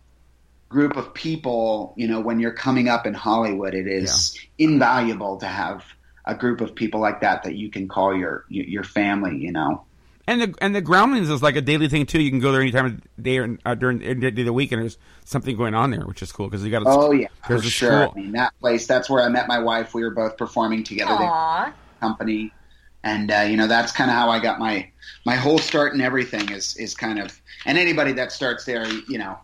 [0.68, 1.94] group of people.
[1.96, 5.85] You know, when you're coming up in Hollywood, it is invaluable to have
[6.25, 9.37] a group of people like that that you can call your your family.
[9.37, 9.85] You know.
[10.30, 12.22] And the and the Groundlings is like a daily thing too.
[12.22, 14.46] You can go there any time of the day or uh, during the day of
[14.46, 16.84] the week, and there's something going on there, which is cool because you got.
[16.86, 17.90] Oh yeah, for There's a sure.
[17.90, 18.12] school.
[18.16, 18.86] I mean, that place.
[18.86, 19.92] That's where I met my wife.
[19.92, 21.16] We were both performing together.
[21.16, 21.72] The Aw.
[22.00, 22.54] company,
[23.02, 24.88] and uh, you know that's kind of how I got my
[25.26, 27.36] my whole start and everything is is kind of.
[27.66, 29.36] And anybody that starts there, you know,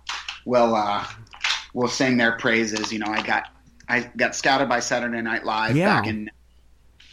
[0.45, 1.05] will uh,
[1.75, 2.93] will sing their praises.
[2.93, 3.49] You know, I got
[3.89, 5.97] I got scouted by Saturday Night Live Yeah.
[5.97, 6.31] back in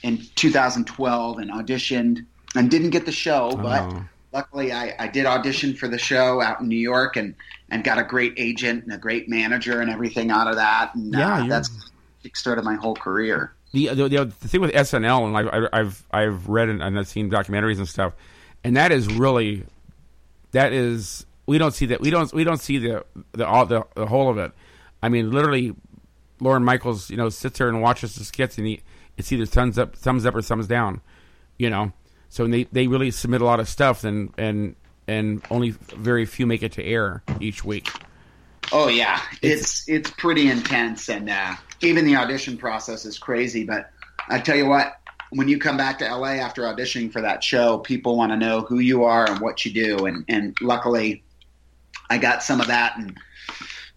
[0.03, 4.03] in 2012 and auditioned and didn't get the show, but Oh.
[4.31, 7.35] luckily I, I did audition for the show out in New York and,
[7.69, 10.93] and got a great agent and a great manager and everything out of that.
[10.95, 11.69] And Yeah, uh, that's
[12.33, 13.53] started my whole career.
[13.73, 17.07] the, the the the thing with SNL, and I've I've I've read and, and I've
[17.07, 18.13] seen documentaries and stuff,
[18.63, 19.65] and that is really
[20.51, 23.85] that is we don't see that we don't we don't see the the all the,
[23.95, 24.51] the whole of it.
[25.01, 25.75] I mean, literally,
[26.39, 28.81] Lorne Michaels, you know, sits there and watches the skits, and he
[29.17, 31.01] it's either thumbs up, thumbs up, or thumbs down,
[31.57, 31.91] you know.
[32.33, 34.75] So they they really submit a lot of stuff, and and
[35.07, 37.87] and only very few make it to air each week.
[38.71, 43.65] Oh yeah, it's it's pretty intense, and uh, even the audition process is crazy.
[43.65, 43.91] But
[44.29, 47.77] I tell you what, when you come back to LA after auditioning for that show,
[47.77, 51.23] people want to know who you are and what you do, and and luckily,
[52.09, 53.15] I got some of that, and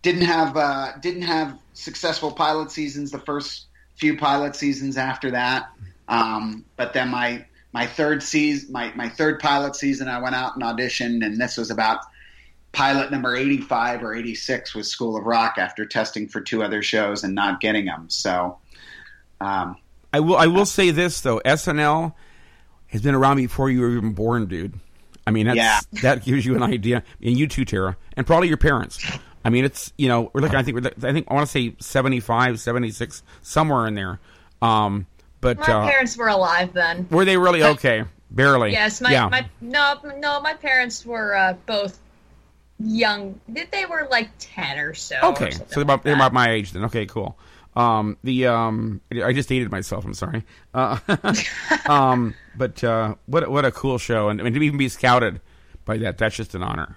[0.03, 5.70] didn't have uh, didn't have successful pilot seasons the first few pilot seasons after that,
[6.07, 7.42] um, but then my
[7.76, 11.58] my third season, my, my third pilot season, I went out and auditioned, and this
[11.58, 12.00] was about
[12.72, 17.22] pilot number 85 or 86 was School of Rock after testing for two other shows
[17.22, 18.08] and not getting them.
[18.08, 18.56] So,
[19.42, 19.76] um,
[20.10, 22.14] I will I will say this though, SNL
[22.86, 24.72] has been around before you were even born, dude.
[25.26, 25.80] I mean, that's, Yeah.
[26.00, 29.06] that gives you an idea, and you too, Tara, and probably your parents.
[29.44, 30.56] I mean, it's you know we're looking.
[30.56, 34.18] I think I think I want to say 75, 76, somewhere in there.
[34.62, 35.06] Um,
[35.40, 37.07] but My uh, parents were alive then.
[37.11, 38.05] were they really okay?
[38.31, 38.72] Barely.
[38.72, 39.29] Yes, my, yeah.
[39.29, 41.99] my no no my parents were uh, both
[42.81, 43.40] young.
[43.49, 45.16] They they were like ten or so.
[45.22, 46.85] Okay, something so they're about, like they're about my age then.
[46.85, 47.38] Okay, cool.
[47.77, 50.05] Um, the um, I just dated myself.
[50.05, 50.44] I'm sorry.
[50.72, 50.99] Uh,
[51.88, 55.40] um, but uh, what what a cool show, and I mean, to even be scouted
[55.85, 56.96] by that, that's just an honor.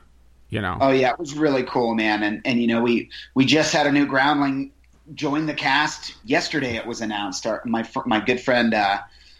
[0.49, 0.77] You know.
[0.79, 2.23] Oh yeah, it was really cool, man.
[2.23, 4.71] And and you know we we just had a new groundling
[5.13, 6.75] join the cast yesterday.
[6.75, 7.45] It was announced.
[7.45, 8.99] Our, my my good friend uh,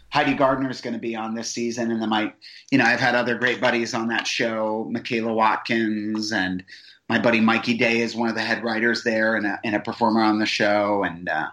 [0.09, 2.33] Heidi Gardner is going to be on this season, and then my
[2.71, 6.63] you know I've had other great buddies on that show, Michaela Watkins and
[7.09, 9.79] my buddy Mikey Day is one of the head writers there and a, and a
[9.79, 11.47] performer on the show, and uh,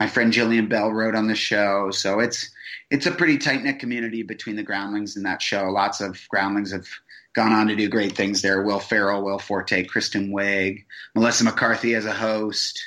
[0.00, 1.90] my friend Jillian Bell wrote on the show.
[1.92, 2.50] So it's
[2.90, 5.70] it's a pretty tight knit community between the groundlings and that show.
[5.70, 6.86] Lots of groundlings have
[7.34, 8.62] gone on to do great things there.
[8.62, 12.80] Will Ferrell, Will Forte, Kristen Wiig, Melissa McCarthy as a host,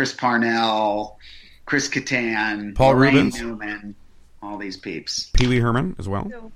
[0.00, 1.18] Chris Parnell,
[1.66, 3.38] Chris Kattan, Paul Laraine Reubens.
[3.38, 3.94] Newman,
[4.42, 5.28] all these peeps.
[5.34, 6.26] Pee Wee Herman as well.
[6.30, 6.50] So,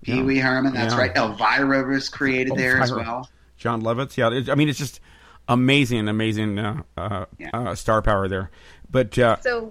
[0.00, 1.00] Pee Wee Herman, that's Yeah.
[1.00, 1.14] right.
[1.14, 3.28] Elvira was created there as well.
[3.58, 4.16] Jon Lovitz.
[4.16, 5.00] Yeah, it, I mean, it's just
[5.46, 7.50] amazing, amazing uh, uh, Yeah.
[7.52, 8.50] uh, star power there.
[8.90, 9.68] But uh, so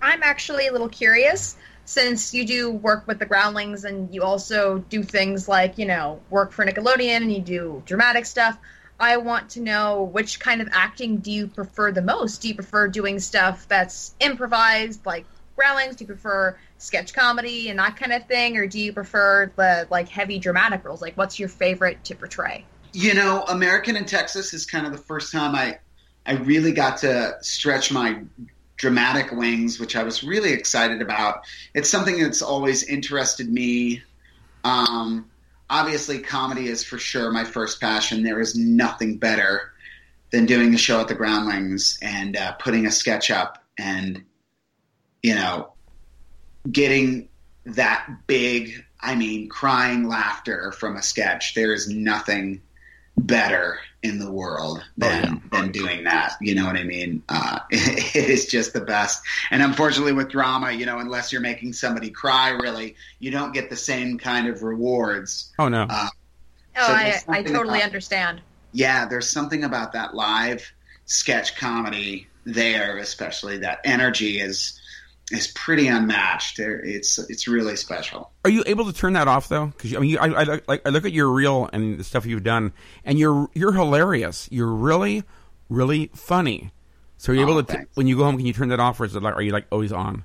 [0.00, 1.56] I'm actually a little curious
[1.86, 6.20] since you do work with the groundlings and you also do things like you know
[6.30, 8.56] work for Nickelodeon and you do dramatic stuff.
[9.02, 12.40] I want to know which kind of acting do you prefer the most?
[12.40, 15.24] Do you prefer doing stuff that's improvised, like
[15.56, 15.96] groundlings?
[15.96, 19.88] Do you prefer sketch comedy and that kind of thing, or do you prefer the
[19.90, 21.02] like heavy dramatic roles?
[21.02, 22.64] Like, what's your favorite to portray?
[22.92, 25.80] You know, American in Texas is kind of the first time I
[26.24, 28.22] I really got to stretch my
[28.76, 31.40] dramatic wings, which I was really excited about.
[31.74, 34.00] It's something that's always interested me.
[34.62, 35.31] Um,
[35.72, 38.22] obviously, comedy is for sure my first passion.
[38.22, 39.72] There is nothing better
[40.30, 44.22] than doing a show at the Groundlings and uh, putting a sketch up and,
[45.22, 45.72] you know,
[46.70, 47.28] getting
[47.64, 51.54] that big, I mean, crying laughter from a sketch.
[51.54, 52.60] There is nothing
[53.18, 56.34] better in the world than than doing that.
[56.40, 57.22] You know what I mean?
[57.28, 59.22] Uh, it is just the best.
[59.50, 63.70] And unfortunately, with drama, you know, unless you're making somebody cry, really, you don't get
[63.70, 65.52] the same kind of rewards.
[65.58, 66.08] oh no, Uh,
[66.74, 68.40] Oh, So I, I totally about- understand.
[68.72, 70.72] Yeah, there's something about that live
[71.04, 74.80] sketch comedy there, especially that energy is
[75.30, 76.58] is pretty unmatched.
[76.58, 78.30] It's it's really special.
[78.44, 79.66] Are you able to turn that off though?
[79.66, 82.26] Because I mean, you, I, I, like- I look at your reel and the stuff
[82.26, 82.72] you've done,
[83.04, 84.48] and you're you're hilarious.
[84.50, 85.22] You're really,
[85.68, 86.72] really funny.
[87.18, 87.96] So are you Oh, able to, thanks.
[87.96, 89.52] when you go home, can you turn that off, or is it like, are you
[89.52, 90.24] like always on?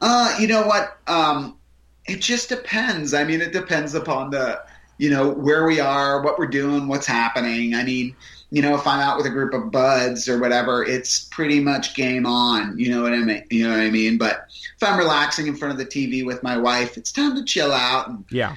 [0.00, 0.96] Uh, you know what?
[1.08, 1.58] Um,
[2.06, 3.12] it just depends.
[3.12, 4.62] I mean, it depends upon the,
[4.98, 7.74] you know, where we are, what we're doing, what's happening.
[7.74, 8.14] I mean,
[8.52, 11.94] you know, if I'm out with a group of buds or whatever, it's pretty much
[11.94, 12.78] game on.
[12.78, 13.44] You know what I mean?
[13.50, 14.18] You know what I mean?
[14.18, 14.44] But
[14.76, 17.72] if I'm relaxing in front of the TV with my wife, it's time to chill
[17.72, 18.56] out and Yeah.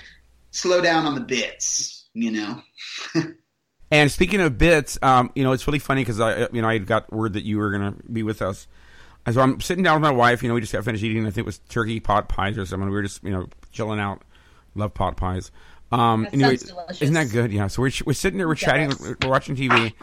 [0.52, 2.06] slow down on the bits.
[2.14, 2.62] You know?
[3.92, 6.80] And speaking of bits, um, you know, it's really funny because I, you know, I
[6.80, 8.68] got word that you were going to be with us.
[9.26, 10.42] And so I'm sitting down with my wife.
[10.42, 11.22] You know, we just got finished eating.
[11.22, 12.90] I think it was turkey pot pies or something.
[12.90, 14.24] We were just, you know, chilling out.
[14.74, 15.52] Love pot pies.
[16.00, 17.02] Um, That anyway, delicious.
[17.02, 17.52] isn't that good?
[17.52, 17.68] Yeah.
[17.68, 19.00] So we're we're sitting there, we're chatting, Yes.
[19.00, 19.94] we're, we're watching TV,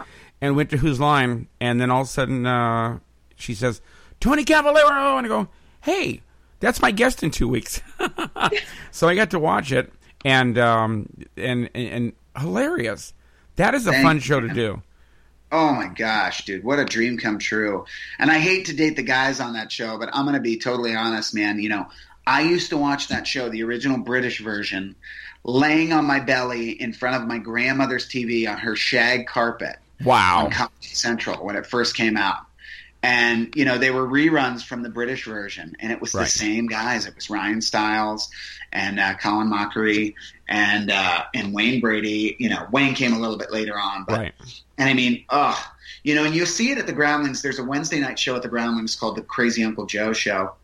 [0.41, 2.99] and went to Whose Line, and then all of a sudden, uh,
[3.37, 3.81] she says,
[4.21, 5.49] "Tony Cavalero," and I go,
[5.83, 6.23] "Hey,
[6.61, 7.81] that's my guest in two weeks."
[8.91, 9.93] so I got to watch it,
[10.25, 13.15] and um, and, and and hilarious.
[13.57, 14.21] That is a Thank fun you.
[14.23, 14.83] show to do.
[15.55, 17.85] Oh my gosh, dude, what a dream come true.
[18.19, 20.57] And I hate to date the guys on that show, but I'm going to be
[20.59, 21.59] totally honest, man.
[21.61, 21.87] You know,
[22.27, 24.97] I used to watch that show, the original British version,
[25.45, 30.45] laying on my belly in front of my grandmother's TV on her shag carpet Wow.
[30.47, 32.39] on Comedy Central when it first came out.
[33.05, 36.23] and you know they were reruns from the British version, and it was Right.
[36.25, 37.05] the same guys.
[37.07, 38.31] It was Ryan Stiles
[38.73, 40.15] and uh, Colin Mochrie
[40.49, 42.37] and uh, and Wayne Brady.
[42.39, 44.35] You know, Wayne came a little bit later on, but Right.
[44.79, 45.61] and I mean, oh,
[46.05, 47.43] you know, and you see it at the Groundlings.
[47.43, 50.55] There's a Wednesday night show at the Groundlings called the Crazy Uncle Joe Show.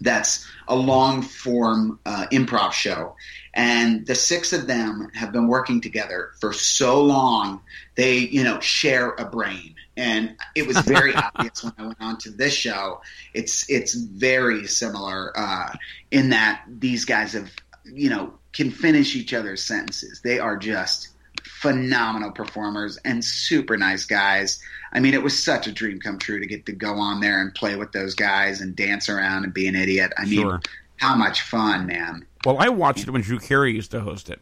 [0.00, 3.16] That's a long form uh, improv show.
[3.58, 7.60] And the six of them have been working together for so long.
[7.96, 9.74] They, you know, share a brain.
[9.96, 13.00] And it was very obvious when I went on to this show.
[13.34, 15.72] It's it's very similar uh,
[16.12, 17.50] in that these guys have,
[17.84, 20.20] you know, can finish each other's sentences.
[20.22, 21.08] They are just
[21.42, 24.60] phenomenal performers and super nice guys.
[24.92, 27.40] I mean, it was such a dream come true to get to go on there
[27.40, 30.12] and play with those guys and dance around and be an idiot.
[30.16, 30.60] I mean, Sure.
[30.98, 32.24] how much fun, man!
[32.48, 34.40] Well, I watched it when Drew Carey used to host it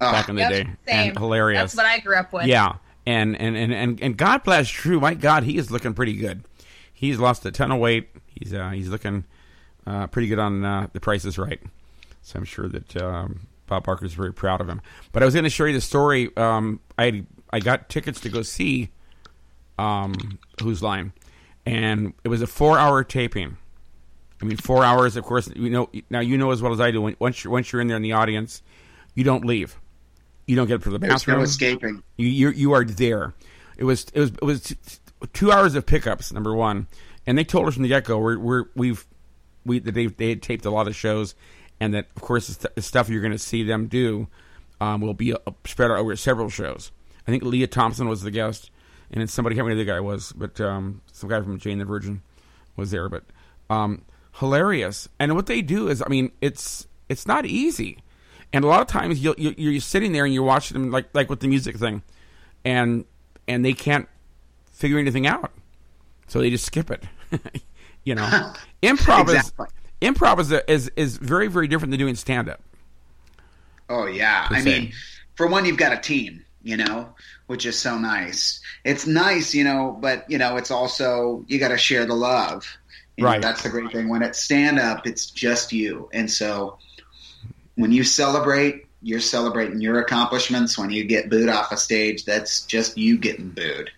[0.00, 1.08] Oh, back in the Yep, day, same.
[1.10, 1.60] and hilarious.
[1.72, 2.46] That's what I grew up with.
[2.46, 2.74] Yeah,
[3.06, 4.98] and and, and and and God bless Drew.
[4.98, 6.42] My God, he is looking pretty good.
[6.92, 8.08] He's lost a ton of weight.
[8.26, 9.24] He's uh, he's looking
[9.86, 11.60] uh, pretty good on uh, the Price is Right.
[12.22, 14.80] So I'm sure that um, Bob Barker's very proud of him.
[15.12, 16.36] But I was going to show you the story.
[16.36, 18.90] Um, I I got tickets to go see
[19.78, 21.12] um, Whose Line,
[21.64, 23.56] and it was a four hour taping.
[24.40, 25.16] I mean, four hours.
[25.16, 26.20] Of course, you know now.
[26.20, 27.00] You know as well as I do.
[27.00, 28.62] When, once you're once you're in there in the audience,
[29.14, 29.78] you don't leave.
[30.46, 31.38] You don't get up to the There's bathroom.
[31.38, 32.02] no escaping.
[32.16, 33.34] You you you are there.
[33.76, 34.76] It was it was it was
[35.32, 36.32] two hours of pickups.
[36.32, 36.86] Number one,
[37.26, 39.06] and they told us from the get go we're, we're we've
[39.64, 41.34] we that they they had taped a lot of shows,
[41.80, 44.28] and that of course the, st- the stuff you're going to see them do
[44.80, 46.92] um, will be uh, spread out over several shows.
[47.26, 48.70] I think Lea Thompson was the guest,
[49.10, 51.58] and then somebody I can't remember who the guy was, but um, some guy from
[51.58, 52.22] Jane the Virgin
[52.76, 53.08] was there.
[53.08, 53.24] But
[53.68, 54.02] um,
[54.38, 57.98] hilarious, and what they do is, I mean, it's it's not easy.
[58.52, 61.06] And a lot of times you'll, you you're sitting there and you're watching them like
[61.14, 62.02] like with the music thing,
[62.64, 63.04] and
[63.48, 64.08] and they can't
[64.72, 65.52] figure anything out,
[66.26, 67.02] so they just skip it.
[68.04, 69.66] you know, improv Exactly.
[70.00, 72.60] is improv is, is is very very different than doing stand up.
[73.88, 74.92] Oh yeah, I mean,
[75.34, 77.14] for one, you've got a team, you know,
[77.46, 78.60] which is so nice.
[78.84, 82.66] It's nice, you know, but you know, it's also you got to share the love.
[83.18, 83.40] Right.
[83.40, 84.08] that's the great thing.
[84.08, 86.78] When it's stand up, it's just you, and so
[87.76, 90.76] when you celebrate, you're celebrating your accomplishments.
[90.78, 93.90] When you get booed off a stage, that's just you getting booed.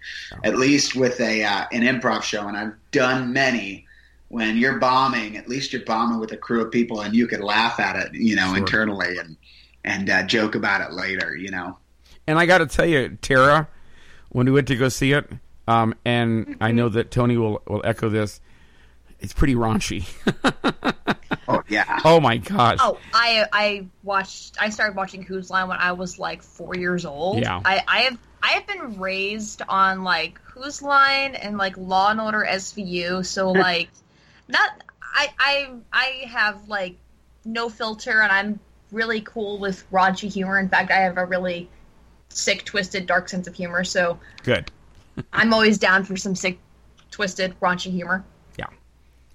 [0.44, 3.86] At least with a uh, an improv show, and I've done many.
[4.30, 7.40] When you're bombing, at least you're bombing with a crew of people, and you could
[7.40, 8.58] laugh at it, you know, Sure.
[8.58, 9.36] internally and
[9.84, 11.34] and uh, joke about it later.
[11.34, 11.78] You know,
[12.26, 13.68] And I got to tell you, Tara,
[14.28, 15.30] when we went to go see it,
[15.66, 18.40] um, and I know that Tony will will echo this.
[19.20, 20.06] It's pretty raunchy.
[21.48, 22.78] oh yeah, oh my gosh!
[22.80, 24.56] Oh, I I watched.
[24.60, 27.40] I started watching Whose Line when I was like four years old.
[27.40, 27.60] Yeah.
[27.64, 32.20] I I have I have been raised on like Whose Line and like Law and
[32.20, 33.26] Order SVU.
[33.26, 33.88] So like,
[34.46, 34.70] not
[35.02, 36.96] I I I have like
[37.44, 38.60] no filter, and I'm
[38.92, 40.58] really cool with raunchy humor.
[40.58, 41.68] In fact, I have a really
[42.28, 43.84] sick, twisted, dark sense of humor.
[43.84, 44.70] So Good.
[45.32, 46.58] I'm always down for some sick,
[47.10, 48.24] twisted, raunchy humor.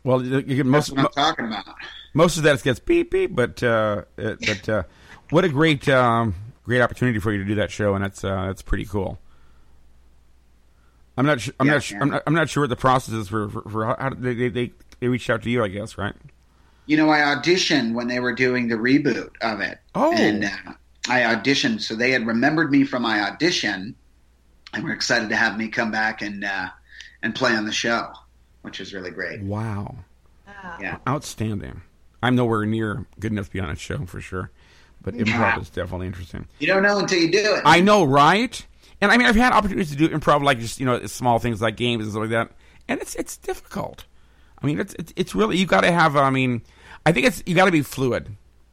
[0.04, 1.66] Well, you get that's most what I'm talking about.
[2.14, 4.84] most of that gets beep beep, but uh, uh, but uh,
[5.30, 8.48] what a great um, great opportunity for you to do that show, and that's uh,
[8.48, 9.20] that's pretty cool.
[11.18, 13.14] I'm not su- I'm Yeah, not su- I'm not I'm not sure what the process
[13.14, 15.68] is for for, for how, how they, they they they reached out to you, I
[15.68, 16.16] guess, right?
[16.86, 19.80] You know, I auditioned when they were doing the reboot of it.
[19.96, 20.14] Oh.
[20.14, 20.50] and uh,
[21.08, 23.96] I auditioned, so they had remembered me from my audition,
[24.74, 26.70] and were excited to have me come back and uh,
[27.22, 28.12] and play on the show,
[28.64, 29.42] which was really great.
[29.42, 29.96] Wow,
[30.48, 30.78] ah.
[30.82, 30.98] Yeah.
[31.08, 31.82] outstanding.
[32.22, 34.50] I'm nowhere near good enough to be on a show for sure,
[35.02, 35.60] but improv Wow.
[35.62, 36.48] is definitely interesting.
[36.60, 37.62] You don't know until you do it.
[37.66, 38.66] I know, right?
[39.02, 41.62] And I mean, I've had opportunities to do improv, like just you know, small things
[41.62, 42.52] like games and stuff like that,
[42.88, 44.06] and it's it's difficult.
[44.62, 46.16] I mean, it's it's, it's really you got to have.
[46.16, 46.62] I mean,
[47.06, 48.30] I think it's you got to be fluid.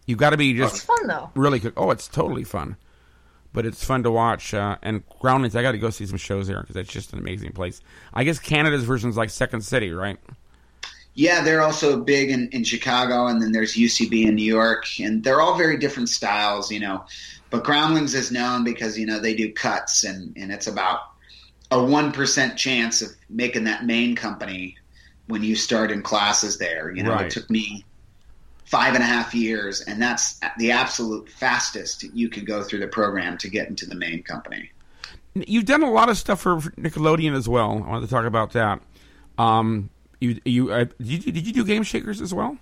[0.07, 1.31] You got to be It's just fun though.
[1.35, 1.73] really good.
[1.77, 2.77] Oh, it's totally fun,
[3.53, 4.55] but it's fun to watch.
[4.55, 7.19] Uh, and Groundlings, I got to go see some shows there because that's just an
[7.19, 7.81] amazing place.
[8.15, 10.19] I guess Canada's version is like Second City, right?
[11.15, 15.23] Yeah, they're also big in, in Chicago, and then there's UCB in New York, and
[15.25, 17.05] they're all very different styles, you know.
[17.51, 21.01] But Groundlings is known because you know they do cuts, and and it's about
[21.73, 24.77] a one percent chance of making that main company
[25.27, 26.93] when you start in classes there.
[26.93, 27.27] You know, Right.
[27.27, 27.85] it took me
[28.71, 32.87] five and a half years, and that's the absolute fastest you can go through the
[32.87, 34.71] program to get into the main company.
[35.35, 37.83] You've done a lot of stuff for Nickelodeon as well.
[37.85, 38.81] I wanted to talk about that.
[39.39, 39.91] Um,
[40.21, 42.59] you you uh, did you did you do Game Shakers as well?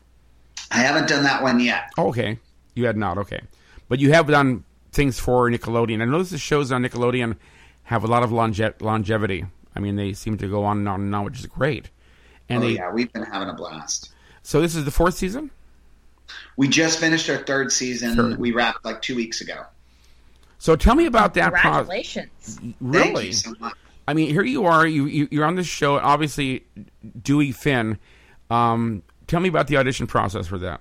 [0.71, 1.91] I haven't done that one yet.
[1.99, 2.39] Oh, okay.
[2.75, 3.41] You had not, okay.
[3.89, 6.01] But you have done things for Nickelodeon.
[6.01, 7.37] I notice the shows on Nickelodeon
[7.85, 9.45] have a lot of longe- longevity.
[9.75, 11.91] I mean, they seem to go on and on and on, which is great.
[12.49, 14.11] And oh they, yeah, we've been having a blast.
[14.43, 15.51] so this is the fourth season.
[16.57, 18.17] We just finished our third season.
[18.17, 18.39] Third.
[18.39, 19.65] We wrapped like two weeks ago.
[20.59, 21.65] So tell me about that process.
[21.77, 22.61] Congratulations.
[22.81, 23.13] Really?
[23.13, 23.75] Thank you so much.
[24.09, 24.87] I mean, here you are.
[24.87, 25.99] You, you you're on this show.
[25.99, 26.65] Obviously,
[27.23, 27.99] Dewey Finn.
[28.51, 30.81] Um, tell me about the audition process for that.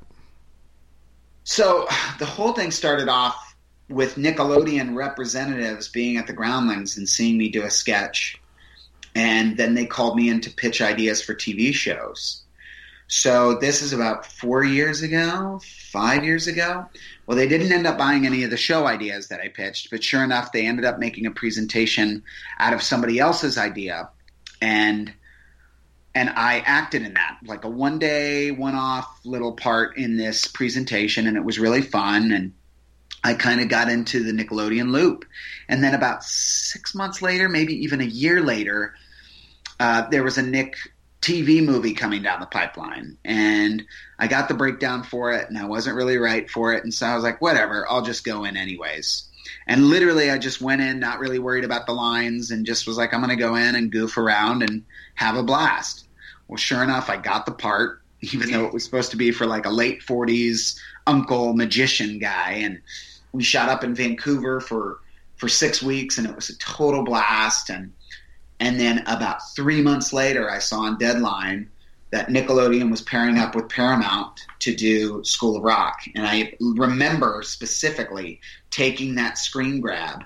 [1.43, 1.88] So
[2.20, 3.56] the whole thing started off
[3.89, 8.41] with Nickelodeon representatives being at the Groundlings and seeing me do a sketch.
[9.16, 12.43] And then they called me in to pitch ideas for TV shows.
[13.08, 16.86] So this is about four years ago, five years ago.
[17.26, 20.03] Well, they didn't end up buying any of the show ideas that I pitched, but
[20.03, 22.24] sure enough, they ended up making a presentation
[22.60, 24.10] out of somebody else's idea.
[24.62, 25.14] And
[26.16, 30.47] and I acted in that, like a one day, one off little part in this
[30.47, 32.32] presentation, and it was really fun.
[32.32, 32.53] And
[33.24, 35.26] I kind of got into the Nickelodeon loop.
[35.70, 38.95] And then about six months later, maybe even a year later,
[39.80, 40.76] uh, there was a Nick
[41.22, 43.18] TV movie coming down the pipeline.
[43.26, 43.84] And
[44.20, 46.84] I got the breakdown for it, and I wasn't really right for it.
[46.84, 49.24] And so I was like, whatever, I'll just go in anyways.
[49.65, 52.97] And literally, I just went in, not really worried about the lines, and just was
[52.97, 54.84] like, I'm going to go in and goof around and
[55.15, 56.05] have a blast.
[56.47, 59.45] Well, sure enough, I got the part, even though it was supposed to be for
[59.45, 62.51] like a late 40s uncle magician guy.
[62.61, 62.82] And
[63.32, 64.99] we shot up in Vancouver for
[65.36, 67.70] for six weeks, and it was a total blast.
[67.70, 67.93] And
[68.60, 71.70] and then about three months later, I saw on Deadline
[72.12, 77.43] that Nickelodeon was pairing up with Paramount to do School of Rock, and I remember
[77.43, 78.39] specifically
[78.72, 80.24] taking that screen grab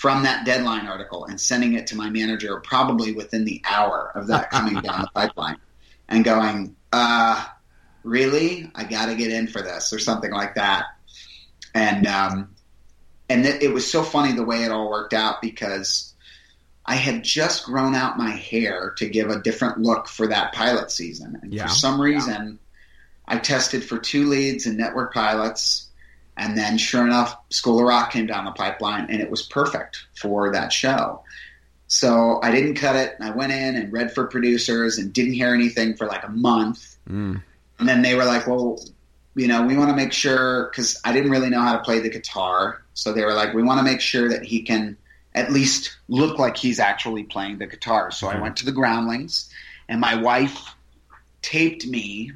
[0.00, 4.28] from that deadline article and sending it to my manager probably within the hour of
[4.28, 5.58] that coming down the pipeline
[6.08, 7.44] and going, uh,
[8.02, 8.70] really?
[8.74, 10.86] I got to get in for this or something like that.
[11.74, 12.54] And, um,
[13.28, 16.09] and th- it was so funny the way it all worked out because
[16.86, 20.90] I had just grown out my hair to give a different look for that pilot
[20.90, 21.38] season.
[21.42, 21.66] And Yeah.
[21.66, 22.58] for some reason,
[23.28, 25.86] I tested for two leads in network pilots.
[26.36, 30.06] And then, sure enough, School of Rock came down the pipeline, and it was perfect
[30.16, 31.22] for that show.
[31.86, 33.16] So I didn't cut it.
[33.20, 36.96] I went in and read for producers and didn't hear anything for like a month.
[37.08, 37.42] Mm.
[37.78, 38.80] And then they were like, well,
[39.34, 41.98] you know, we want to make sure, because I didn't really know how to play
[41.98, 42.82] the guitar.
[42.94, 44.96] So they were like, we want to make sure that he can
[45.34, 48.10] at least look like he's actually playing the guitar.
[48.10, 49.50] So I went to the Groundlings,
[49.88, 50.74] and my wife
[51.42, 52.32] taped me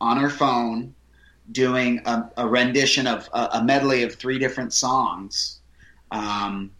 [0.00, 0.94] on her phone
[1.50, 5.60] doing a, a rendition of a, a medley of three different songs
[6.10, 6.70] um,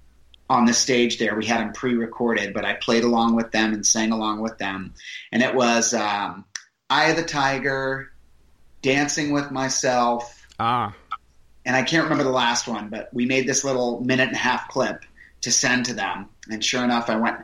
[0.48, 1.34] on the stage there.
[1.36, 4.58] We had them pre recorded, but I played along with them and sang along with
[4.58, 4.94] them.
[5.32, 6.44] And it was um,
[6.90, 8.12] Eye of the Tiger,
[8.82, 10.94] Dancing with Myself, Ah,
[11.64, 14.40] and I can't remember the last one, but we made this little minute and a
[14.40, 15.04] half clip
[15.44, 16.28] to send to them.
[16.50, 17.38] And sure enough, I went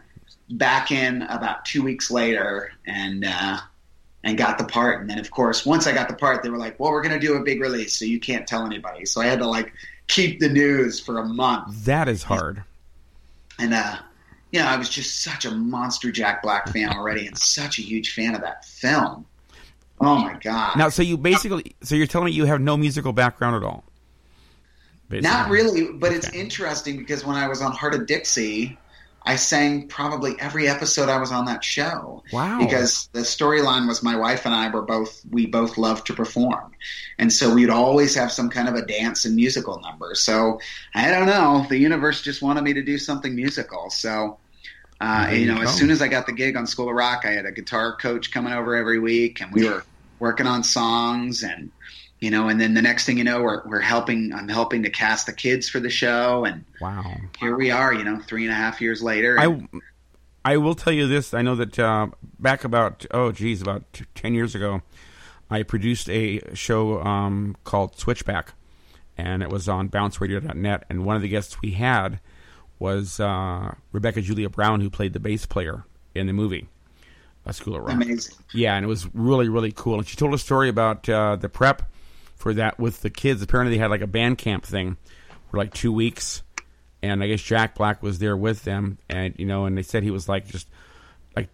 [0.51, 3.59] back in about two weeks later and uh,
[4.24, 5.01] and got the part.
[5.01, 7.18] And then, of course, once I got the part, they were like, "Well, we're going
[7.18, 9.72] to do a big release, so you can't tell anybody." So I had to like
[10.09, 11.84] keep the news for a month.
[11.84, 12.64] that is hard.
[13.59, 13.96] And uh,
[14.51, 17.82] you know, I was just such a monster Jack Black fan already, and such a
[17.82, 19.26] huge fan of that film.
[20.01, 20.78] Oh my god!
[20.78, 23.84] Now, so you basically, so you're telling me you have no musical background at all?
[25.11, 25.28] Basically.
[25.28, 26.40] Not really, but it's Okay.
[26.40, 28.78] interesting because when I was on Hart of Dixie,
[29.26, 32.22] I sang probably every episode I was on that show.
[32.32, 32.58] Wow.
[32.58, 36.72] Because the storyline was my wife and I were both we both loved to perform,
[37.18, 40.14] and so we'd always have some kind of a dance and musical number.
[40.14, 40.61] So
[40.94, 43.90] I don't know, the universe just wanted me to do something musical.
[43.90, 44.38] So.
[45.02, 45.62] Uh, you you know, go.
[45.62, 47.96] as soon as I got the gig on School of Rock, I had a guitar
[47.96, 49.82] coach coming over every week, and we were
[50.18, 51.70] working on songs and
[52.20, 54.90] you know and then the next thing you know we're, we're helping i'm helping to
[54.90, 57.14] cast the kids for the show and Wow.
[57.38, 59.60] here we are you know three and a half years later I,
[60.44, 61.34] I will tell you this.
[61.34, 62.08] I know that uh,
[62.38, 64.80] back about oh geez, about t- ten years ago,
[65.50, 68.54] I produced a show um, called Switchback,
[69.18, 70.84] and it was on BounceRadio.net.
[70.88, 72.20] And one of the guests we had
[72.78, 76.68] was uh, Rebecca Julia Brown, who played the bass player in the movie
[77.44, 77.92] A School of Rock.
[77.92, 79.98] amazing Yeah, and it was really really cool.
[79.98, 81.82] And she told a story about uh, the prep
[82.41, 83.43] for that with the kids.
[83.43, 84.97] Apparently, they had like a band camp thing
[85.51, 86.43] for like two weeks,
[87.03, 90.03] and I guess Jack Black was there with them, and you know, and they said
[90.03, 90.66] he was like just
[91.36, 91.49] like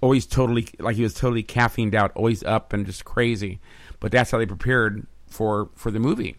[0.00, 3.58] always totally like he was totally caffeined out, always up and just crazy.
[4.00, 6.36] But that's how they prepared for for the movie.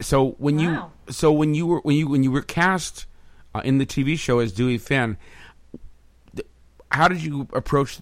[0.00, 0.92] So when Wow.
[1.06, 3.06] you so when you were when you when you were cast
[3.54, 5.16] uh, in the TV show as Dewey Finn,
[6.34, 6.46] th-
[6.90, 7.98] how did you approach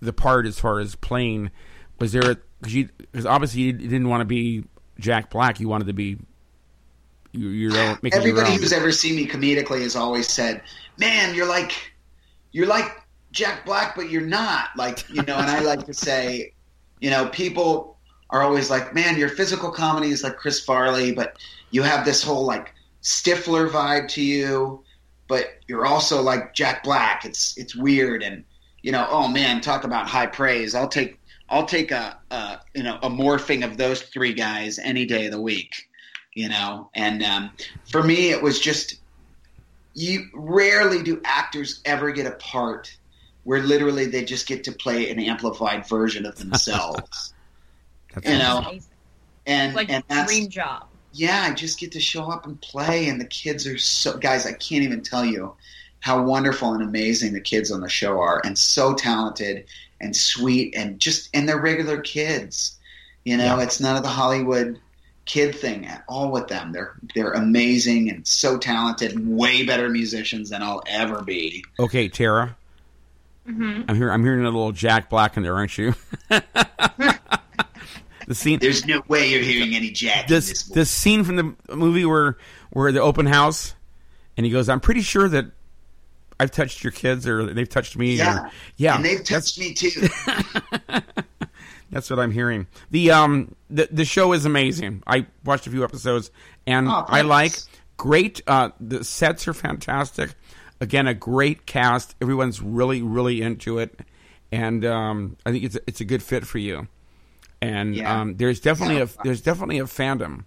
[0.00, 1.50] the part as far as playing?
[2.00, 4.64] Was there because you because obviously you didn't want to be
[4.98, 6.18] Jack Black, you wanted to be
[7.32, 8.58] you, your own, making your everybody own.
[8.58, 10.62] who's ever seen me comedically has always said
[10.98, 11.92] man you're like
[12.52, 13.00] you're like
[13.32, 14.70] Jack Black, but you're not.
[14.76, 16.52] Like, you know, and I like to say,
[17.00, 17.98] you know, people
[18.30, 21.36] are always like, man, your physical comedy is like Chris Farley, but
[21.70, 24.82] you have this whole like Stifler vibe to you,
[25.28, 27.24] but you're also like Jack Black.
[27.24, 28.44] It's it's weird and
[28.82, 30.74] you know, oh man, talk about high praise.
[30.74, 31.19] I'll take
[31.50, 35.32] I'll take a, a you know a morphing of those three guys any day of
[35.32, 35.88] the week.
[36.34, 37.50] You know, and um,
[37.90, 39.00] for me, it was just
[39.94, 42.96] you rarely do actors ever get a part
[43.42, 47.34] where literally they just get to play an amplified version of themselves.
[48.24, 48.78] you know,
[49.46, 50.86] and like and that's dream job.
[51.12, 54.46] Yeah, I just get to show up and play, and the kids are so guys.
[54.46, 55.56] I can't even tell you
[55.98, 59.66] how wonderful and amazing the kids on the show are, and so talented
[60.00, 62.78] and sweet, and just and they're regular kids.
[63.24, 63.62] You know, yeah.
[63.62, 64.78] it's none of the Hollywood
[65.26, 66.72] kid thing at all with them.
[66.72, 71.64] They're they're amazing and so talented, and way better musicians than I'll ever be.
[71.78, 72.56] Okay, Tara.
[73.48, 73.82] Mm-hmm.
[73.88, 74.10] I'm here.
[74.10, 75.94] I'm hearing a little Jack Black in there, aren't you?
[76.28, 77.14] the
[78.30, 78.58] scene.
[78.58, 80.28] There's no way you're hearing any Jack.
[80.28, 82.36] This this, this scene from the movie where
[82.70, 83.74] where the open house,
[84.36, 85.46] and he goes, "I'm pretty sure that
[86.40, 89.74] I've touched your kids, or they've touched me." Yeah, or, yeah, and they've touched me
[89.74, 90.08] too.
[91.90, 92.66] That's what I'm hearing.
[92.90, 95.02] The um the the show is amazing.
[95.06, 96.30] I watched a few episodes
[96.66, 97.52] and oh, I like
[97.96, 98.40] great.
[98.46, 100.30] Uh, the sets are fantastic.
[100.80, 102.14] Again, a great cast.
[102.20, 104.00] Everyone's really really into it,
[104.52, 106.88] and um, I think it's a, it's a good fit for you.
[107.60, 108.20] And yeah.
[108.20, 109.02] um, there's definitely yeah.
[109.02, 110.44] a there's definitely a fandom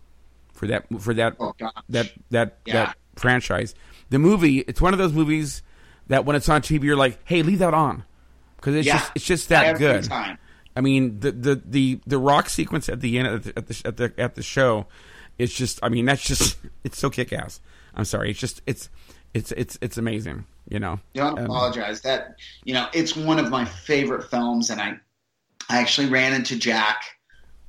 [0.53, 1.53] for that for that oh,
[1.89, 2.73] that that yeah.
[2.73, 3.75] that franchise.
[4.09, 5.61] The movie it's one of those movies
[6.07, 8.03] that when it's on TV you're like, hey, leave that on
[8.63, 10.05] because it's just it's just that good.
[10.05, 10.37] Time.
[10.75, 13.81] I mean, the, the, the, the rock sequence at the end at the, at the
[13.85, 14.87] at the at the show,
[15.37, 15.79] it's just.
[15.83, 16.57] I mean, that's just.
[16.83, 17.61] It's so kick ass.
[17.95, 18.31] I'm sorry.
[18.31, 18.61] It's just.
[18.65, 18.89] It's
[19.33, 20.45] it's it's it's amazing.
[20.69, 20.99] You know.
[21.13, 22.01] Don't um, apologize.
[22.01, 24.99] That you know, it's one of my favorite films, and I
[25.69, 27.03] I actually ran into Jack.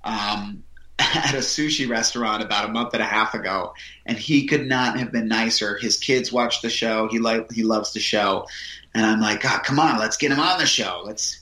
[0.02, 0.64] Um,
[0.98, 3.74] at a sushi restaurant about a month and a half ago,
[4.06, 5.76] and he could not have been nicer.
[5.76, 7.08] His kids watch the show.
[7.08, 8.46] He like he loves the show,
[8.94, 11.02] and I'm like, God, come on, let's get him on the show.
[11.04, 11.40] Let's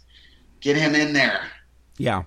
[0.60, 1.42] get him in there.
[1.98, 2.22] Yeah,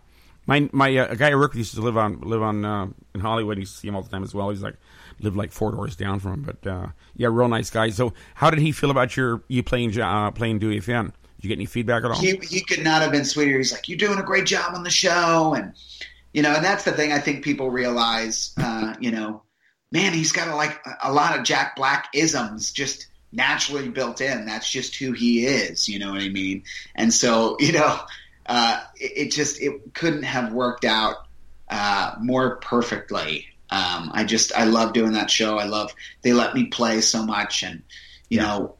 [0.45, 2.87] my my uh, a guy I work with used to live on live on uh,
[3.13, 3.57] in Hollywood.
[3.57, 4.49] You see him all the time as well.
[4.51, 4.75] He's like
[5.19, 7.89] lived like four doors down from him, but uh, yeah, real nice guy.
[7.89, 11.05] So, how did he feel about your you playing uh, playing Dewey Finn?
[11.37, 12.19] Did you get any feedback at all?
[12.19, 13.57] He he could not have been sweeter.
[13.57, 15.73] He's like, "You're doing a great job on the show," and
[16.35, 18.53] you know, and that's the thing I think people realize.
[18.57, 19.43] Uh, you know,
[19.89, 24.45] man, he's got a, like a lot of Jack Black isms just naturally built in.
[24.45, 25.87] That's just who he is.
[25.87, 26.63] You know what I mean?
[26.93, 27.99] And so, you know
[28.47, 31.27] uh, it, it, just it couldn't have worked out
[31.69, 33.47] uh, more perfectly.
[33.69, 35.57] Um, I just I love doing that show.
[35.57, 37.81] I love they let me play so much, and
[38.29, 38.43] you yeah.
[38.43, 38.75] know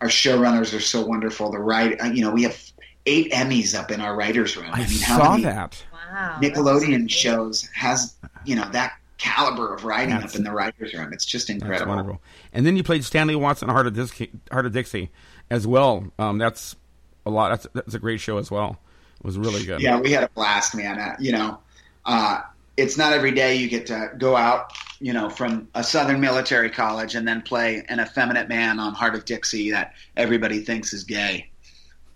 [0.00, 1.52] our showrunners are so wonderful.
[1.52, 2.60] The right, uh, you know, we have
[3.06, 4.70] eight Emmys up in our writers' room.
[4.72, 5.84] I, I mean, how saw many that.
[6.10, 10.94] Wow, Nickelodeon shows has you know that caliber of writing that's, up in the writers'
[10.94, 11.12] room.
[11.12, 11.94] It's just incredible.
[11.94, 12.22] wonderful.
[12.52, 15.10] And then you played Stanley Watson, Hart of Dixie, Hart of Dixie,
[15.50, 16.04] as well.
[16.18, 16.76] Um, that's
[17.24, 17.50] a lot.
[17.50, 18.78] That's, that's a great show as well
[19.18, 19.80] It was really good.
[19.80, 20.98] Yeah, we had a blast, man.
[20.98, 21.58] Uh, you know,
[22.04, 22.42] uh,
[22.76, 26.70] it's not every day you get to go out, you know, from a Southern military
[26.70, 31.04] college and then play an effeminate man on Hart of Dixie that everybody thinks is
[31.04, 31.48] gay.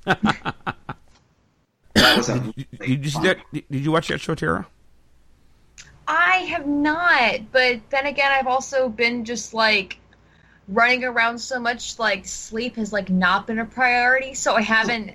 [1.94, 2.56] that was a did,
[3.04, 4.66] you, did, you, did you watch that show, Tara?
[6.06, 9.98] I have not, but then again, I've also been just like
[10.66, 11.98] running around so much.
[11.98, 15.12] Like sleep has like not been a priority, so I haven't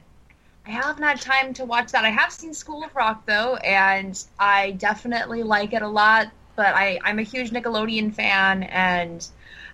[0.66, 2.06] I haven't had time to watch that.
[2.06, 6.32] I have seen School of Rock though, and I definitely like it a lot.
[6.56, 9.28] But I, I'm a huge Nickelodeon fan, and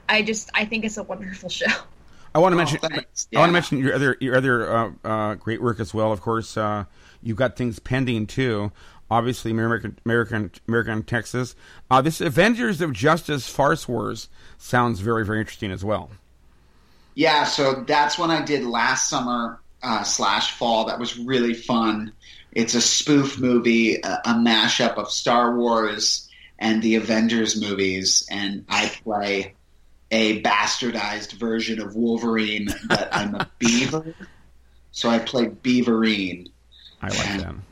[0.09, 1.67] I just I think it's a wonderful show.
[2.33, 2.79] I want to mention.
[2.83, 2.87] Oh,
[3.31, 3.39] yeah.
[3.39, 6.11] I want to mention your other your other uh, uh, great work as well.
[6.11, 6.85] Of course, uh,
[7.21, 8.71] you've got things pending too.
[9.09, 11.55] Obviously, American American American Texas.
[11.89, 16.09] Uh, this Avengers of Justice Farce Wars sounds very very interesting as well.
[17.13, 22.13] Yeah, so that's what I did last summer uh, slash fall that was really fun.
[22.53, 26.29] It's a spoof movie, a, a mashup of Star Wars
[26.59, 29.55] and the Avengers movies, and I play
[30.11, 34.13] a bastardized version of Wolverine, but I'm a beaver.
[34.91, 36.49] So I played Beaverine.
[37.01, 37.65] I like and, them.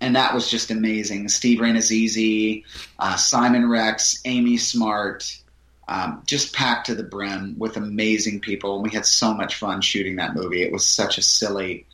[0.00, 1.28] And that was just amazing.
[1.28, 2.64] Steve Rannazzisi,
[2.98, 5.38] uh, Simon Rex, Amy Smart,
[5.88, 8.74] um, just packed to the brim with amazing people.
[8.74, 10.62] And we had so much fun shooting that movie.
[10.62, 11.86] It was such a silly,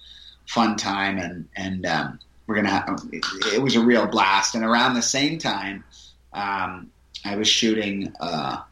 [0.46, 2.70] fun time, and and um, we're gonna.
[2.70, 3.24] Have, it,
[3.54, 4.54] it, was a real blast.
[4.54, 5.84] And around the same time,
[6.32, 6.90] um,
[7.24, 8.62] I was shooting uh,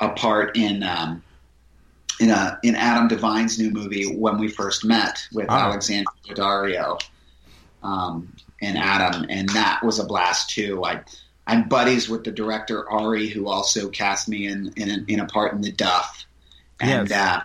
[0.00, 1.22] a part in um,
[2.20, 5.66] in a in Adam Devine's new movie when we first met with Ah.
[5.68, 7.00] Alexandra Daddario
[7.82, 10.84] um, and Adam, and that was a blast too.
[10.84, 11.00] I
[11.46, 15.26] I'm buddies with the director Ari, who also cast me in in a, in a
[15.26, 16.26] part in The Duff,
[16.80, 17.18] and Yes.
[17.40, 17.42] uh,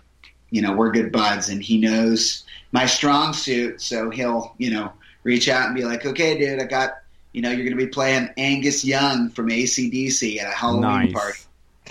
[0.50, 4.92] you know we're good buds, and he knows my strong suit, so he'll you know
[5.22, 6.90] reach out and be like, okay, dude, I got.
[7.32, 11.12] You know, you're going to be playing Angus Young from ACDC at a Halloween nice.
[11.12, 11.38] party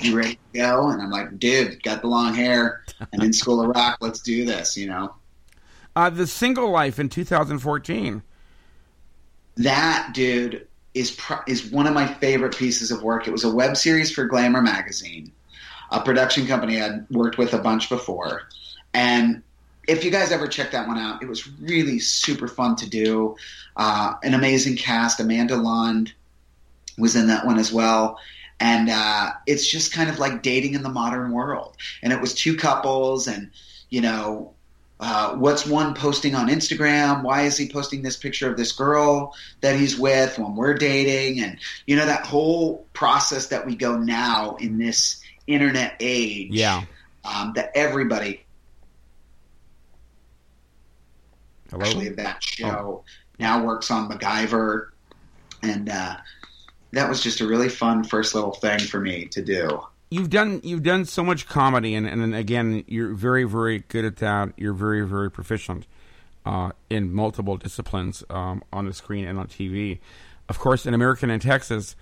[0.02, 0.90] you ready to go?
[0.90, 2.84] And I'm like, dude, got the long hair.
[3.14, 3.98] I'm in School of Rock.
[4.02, 4.76] Let's do this.
[4.78, 5.16] You know,
[5.96, 8.24] Uh, the Single Life in 2014.
[9.58, 13.28] that dude is pro- is one of my favorite pieces of work.
[13.28, 15.32] It was a web series for Glamour magazine,
[15.92, 18.44] a production company I'd worked with a bunch before,
[18.94, 19.42] and
[19.88, 23.36] if you guys ever check that one out, it was really super fun to do.
[23.76, 25.20] Uh, an amazing cast.
[25.20, 26.14] Amanda Lund
[26.98, 28.18] was in that one as well.
[28.64, 31.76] And uh, it's just kind of like dating in the modern world.
[32.02, 33.52] And it was two couples, and
[33.90, 34.54] you know,
[35.02, 37.24] uh, what's one posting on Instagram?
[37.24, 41.44] Why is he posting this picture of this girl that he's with when we're dating?
[41.44, 46.52] And you know that whole process that we go now in this internet age.
[46.52, 46.86] Yeah.
[47.26, 48.46] Um, that everybody
[51.70, 51.84] Hello.
[51.84, 53.04] actually that show
[53.40, 54.88] now works on MacGyver,
[55.62, 56.16] and uh,
[56.94, 59.82] that was just a really fun first little thing for me to do.
[60.10, 64.18] you've done you've done so much comedy, and, and again, you're very very good at
[64.18, 64.54] that.
[64.58, 65.86] You're very very proficient
[66.46, 70.00] uh, in multiple disciplines um, on the screen and on TV.
[70.50, 71.96] Of course, in American in Texas,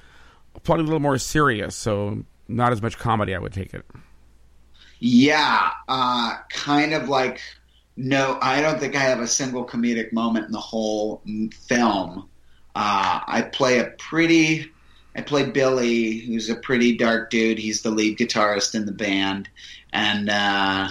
[0.63, 3.35] probably a little more serious, so not as much comedy.
[3.35, 3.85] I would take it.
[4.99, 7.41] Yeah, uh, kind of like
[7.97, 12.29] no, I don't think I have a single comedic moment in the whole mm, film.
[12.75, 14.71] Uh, I play a pretty,
[15.15, 17.59] I play Billy, who's a pretty dark dude.
[17.59, 19.49] He's the lead guitarist in the band,
[19.91, 20.89] and uh,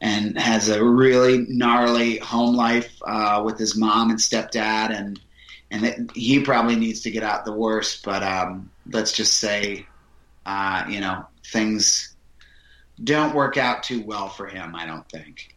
[0.00, 5.18] and has a really gnarly home life uh, with his mom and stepdad, and
[5.70, 8.04] and it, he probably needs to get out the worst.
[8.04, 9.86] But um, let's just say,
[10.44, 12.14] uh, you know, things
[13.02, 14.74] don't work out too well for him.
[14.74, 15.54] I don't think.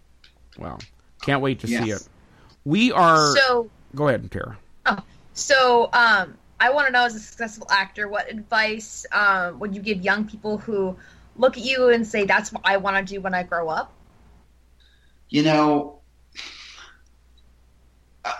[0.57, 0.79] Well,
[1.21, 2.07] can't wait to see it.
[2.63, 3.35] We are.
[3.35, 4.57] So, go ahead, Tara.
[4.85, 4.99] Oh,
[5.33, 9.81] so um, I want to know, as a successful actor, what advice um, would you
[9.81, 10.97] give young people who
[11.37, 13.93] look at you and say, "That's what I want to do when I grow up"?
[15.29, 15.99] You know,
[18.25, 18.31] a,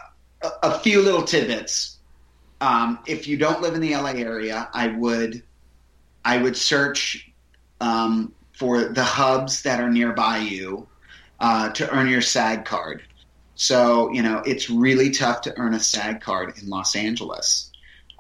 [0.64, 1.98] a- few little tidbits.
[2.62, 5.44] Um, if you don't live in the LA area, I would,
[6.26, 7.32] I would search
[7.80, 10.88] um, for the hubs that are nearby you
[11.40, 13.04] uh, to earn your SAG card.
[13.56, 17.72] So you know, it's really tough to earn a SAG card in Los Angeles.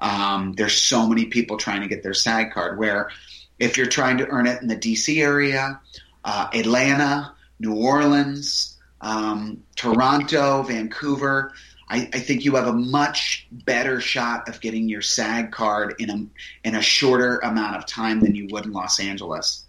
[0.02, 2.78] Um, there's so many people trying to get their SAG card.
[2.78, 3.10] Where
[3.58, 5.80] if you're trying to earn it in the DC area,
[6.24, 11.54] uh, Atlanta, New Orleans, um, Toronto, Vancouver.
[11.90, 16.10] I, I think you have a much better shot of getting your SAG card in
[16.10, 19.66] a in a shorter amount of time than you would in Los Angeles.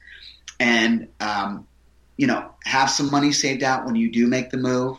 [0.58, 1.66] And um,
[2.16, 4.98] you know, have some money saved out when you do make the move.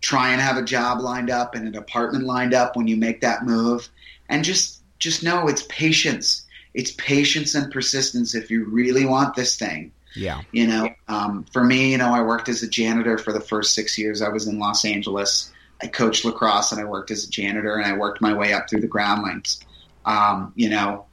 [0.00, 3.20] Try and have a job lined up and an apartment lined up when you make
[3.20, 3.88] that move,
[4.32, 6.44] and just just know it's patience.
[6.74, 9.92] It's patience and persistence if you really want this thing.
[10.16, 10.40] Yeah.
[10.52, 13.74] You know, um, for me, you know, I worked as a janitor for the first
[13.74, 15.52] six years I was in Los Angeles.
[15.82, 18.70] I coached lacrosse and I worked as a janitor and I worked my way up
[18.70, 19.60] through the groundlings.
[20.06, 21.04] Um, you know,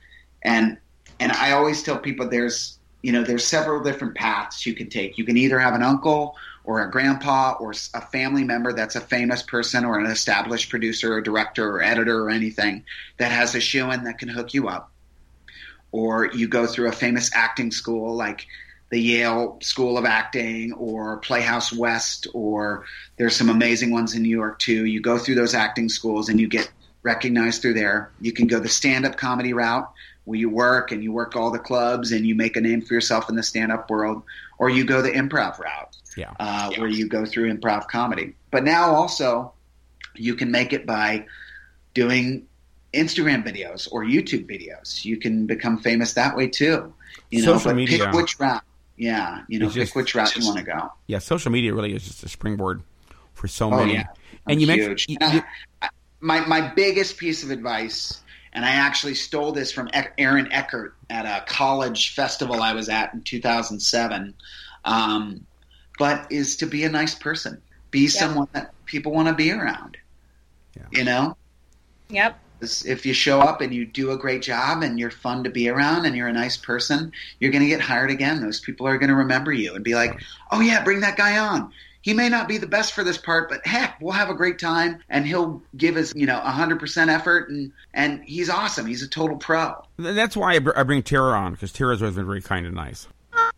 [0.43, 0.77] and
[1.19, 5.17] and I always tell people there's you know there's several different paths you can take.
[5.17, 9.01] You can either have an uncle or a grandpa or a family member that's a
[9.01, 12.83] famous person or an established producer or director or editor or anything
[13.17, 14.91] that has a shoe in that can hook you up.
[15.91, 18.45] Or you go through a famous acting school like
[18.89, 22.85] the Yale School of Acting or Playhouse West, or
[23.17, 24.85] there's some amazing ones in New York too.
[24.85, 26.71] You go through those acting schools and you get
[27.03, 28.11] recognized through there.
[28.19, 29.89] You can go the stand up comedy route
[30.25, 32.93] where you work and you work all the clubs and you make a name for
[32.93, 34.23] yourself in the stand up world,
[34.57, 36.33] or you go the improv route Yeah.
[36.39, 38.35] uh, where you go through improv comedy.
[38.51, 39.53] But now also,
[40.15, 41.25] you can make it by
[41.93, 42.45] doing
[42.93, 45.05] Instagram videos or YouTube videos.
[45.05, 46.93] You can become famous that way too.
[47.31, 48.05] You know, Social but media.
[48.05, 48.63] pick which route.
[48.97, 50.91] Yeah, you know, It's pick just- which route you want to go.
[51.07, 51.19] Yeah.
[51.19, 52.81] Social media really is just a springboard
[53.33, 53.93] for so Oh many.
[53.93, 54.07] yeah,
[54.47, 54.87] And you Huge.
[54.87, 55.43] mentioned you- And you-
[55.81, 55.89] I-
[56.21, 60.95] my my biggest piece of advice, and I actually stole this from Eck- Aaron Eckhart
[61.09, 64.33] at a college festival I was at in 2007.
[64.83, 65.45] Um,
[65.99, 69.97] but is to be a nice person, be someone that people want to be around.
[70.75, 70.83] Yeah.
[70.91, 71.37] You know,
[72.09, 72.39] Yep.
[72.85, 75.69] if you show up and you do a great job and you're fun to be
[75.69, 78.41] around and you're a nice person, you're going to get hired again.
[78.41, 80.19] Those people are going to remember you and be like,
[80.51, 81.71] "Oh yeah, bring that guy on."
[82.01, 84.57] He may not be the best for this part, but heck, we'll have a great
[84.57, 88.85] time and he'll give us, you know, 100% effort and and he's awesome.
[88.85, 89.75] He's a total pro.
[89.97, 92.73] That's why I, br- I bring Tara on because Tara's always been very kind and
[92.73, 93.07] nice.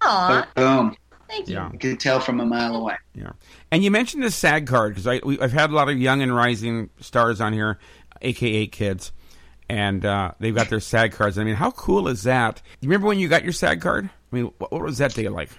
[0.02, 0.96] Aw, Boom.
[1.32, 1.56] Thank you.
[1.56, 1.72] Yeah.
[1.72, 2.96] You can tell from a mile away.
[3.16, 3.32] Yeah,
[3.72, 6.22] and you mentioned the SAG card because I we, I've had a lot of young
[6.22, 7.80] and rising stars on here,
[8.22, 9.12] aka kids,
[9.70, 11.38] and uh, they've got their SAG cards.
[11.38, 12.62] I mean, how cool is that?
[12.82, 14.10] You remember when you got your SAG card?
[14.32, 15.50] I mean, what, what was that day like?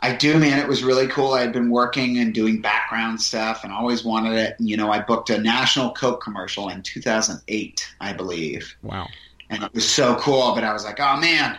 [0.00, 0.58] I do, man.
[0.58, 1.32] It was really cool.
[1.32, 4.54] I had been working and doing background stuff and always wanted it.
[4.58, 8.76] You know, I booked a national Coke commercial in 2008, I believe.
[8.82, 9.06] Wow.
[9.48, 11.58] And it was so cool, but I was like, oh man,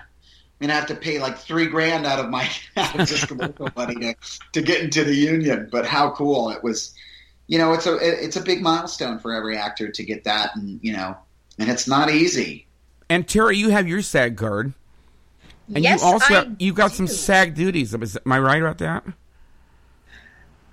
[0.61, 3.69] I'm going have to pay like three grand out of my out of just commercial
[3.75, 4.15] money to,
[4.53, 5.67] to get into the union.
[5.71, 6.93] But how cool it was.
[7.47, 10.79] You know, it's a it's a big milestone for every actor to get that, and
[10.81, 11.15] you know,
[11.59, 12.65] and it's not easy.
[13.07, 14.73] And Terry, you have your SAG card,
[15.73, 17.05] and yes, you also have, you've got some.
[17.05, 17.93] SAG duties.
[17.93, 19.03] Am I right about that?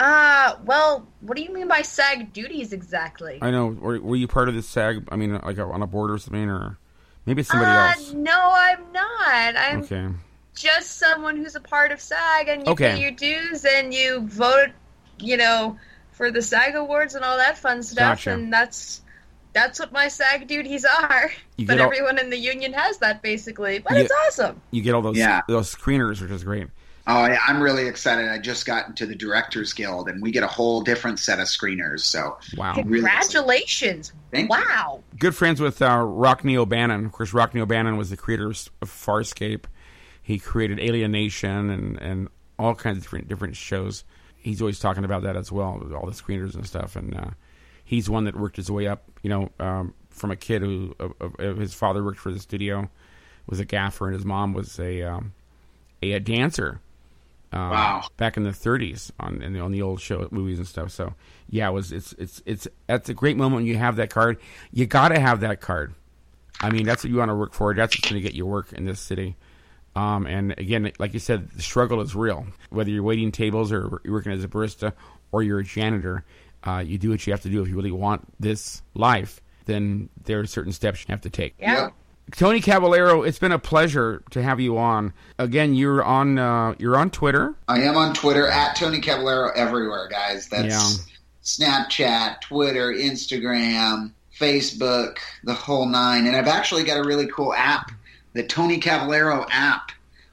[0.01, 3.39] Uh, well, what do you mean by SAG duties exactly?
[3.43, 3.67] I know.
[3.67, 5.07] Were, were you part of the SAG?
[5.11, 6.79] I mean, like on a board or something, or
[7.27, 8.13] maybe it's somebody uh, else.
[8.13, 9.57] no, I'm not.
[9.57, 10.09] I'm Okay.
[10.55, 12.93] just someone who's a part of SAG, and you Okay.
[12.95, 14.71] pay your dues and you vote,
[15.19, 15.79] you know,
[16.13, 18.33] for the SAG awards and all that fun stuff, Gotcha.
[18.35, 19.01] and that's
[19.55, 21.31] that's what my SAG duties are.
[21.59, 23.79] You but all- everyone in the union has that basically.
[23.81, 24.61] But You- it's awesome.
[24.71, 25.43] You get all those Yeah.
[25.47, 26.69] those screeners, which is great.
[27.07, 28.29] Oh, I, I'm really excited.
[28.29, 31.47] I just got into the Directors Guild, and we get a whole different set of
[31.47, 32.01] screeners.
[32.01, 32.75] So, Wow.
[32.75, 34.13] really Congratulations!
[34.31, 34.57] Thank you.
[34.57, 35.03] wow.
[35.19, 37.05] good friends with uh, Rockne O'Bannon.
[37.05, 39.65] Of course, Rockne O'Bannon was the creator of Farscape.
[40.23, 42.29] He created Alien Nation and, and
[42.59, 44.05] all kinds of different different shows.
[44.37, 46.95] He's always talking about that as well, with all the screeners and stuff.
[46.97, 47.31] And uh,
[47.85, 51.09] he's one that worked his way up, you know, um, from a kid who uh,
[51.21, 52.89] uh, his father worked for the studio,
[53.49, 55.33] was a gaffer, and his mom was a um,
[56.03, 56.81] a, a dancer.
[57.53, 58.05] Uh, Wow.
[58.17, 60.91] Back in the 30s on in the, on the old show movies and stuff.
[60.91, 61.15] So
[61.51, 64.39] yeah, it was it's it's it's that's a great moment when you have that card.
[64.73, 65.95] You got to have that card.
[66.61, 67.75] I mean, that's what you want to work for.
[67.75, 69.37] That's what's going to get you work in this city.
[69.95, 72.47] Um, and again, like you said, the struggle is real.
[72.71, 74.93] Whether you're waiting tables or you're working as a barista
[75.33, 76.25] or you're a janitor,
[76.65, 79.43] uh, you do what you have to do if you really want this life.
[79.67, 81.55] Then there are certain steps you have to take.
[81.59, 81.91] Yeah.
[82.31, 85.13] Tony Cavalero, it's been a pleasure to have you on.
[85.39, 87.55] Again, you're on uh, you're on Twitter.
[87.69, 90.49] I am on Twitter at Tony Cavalero everywhere, guys.
[90.49, 91.07] That's
[91.43, 96.27] Snapchat, Twitter, Instagram, Facebook, the whole nine.
[96.27, 97.91] And I've actually got a really cool app.
[98.33, 99.91] The Tony Cavalero app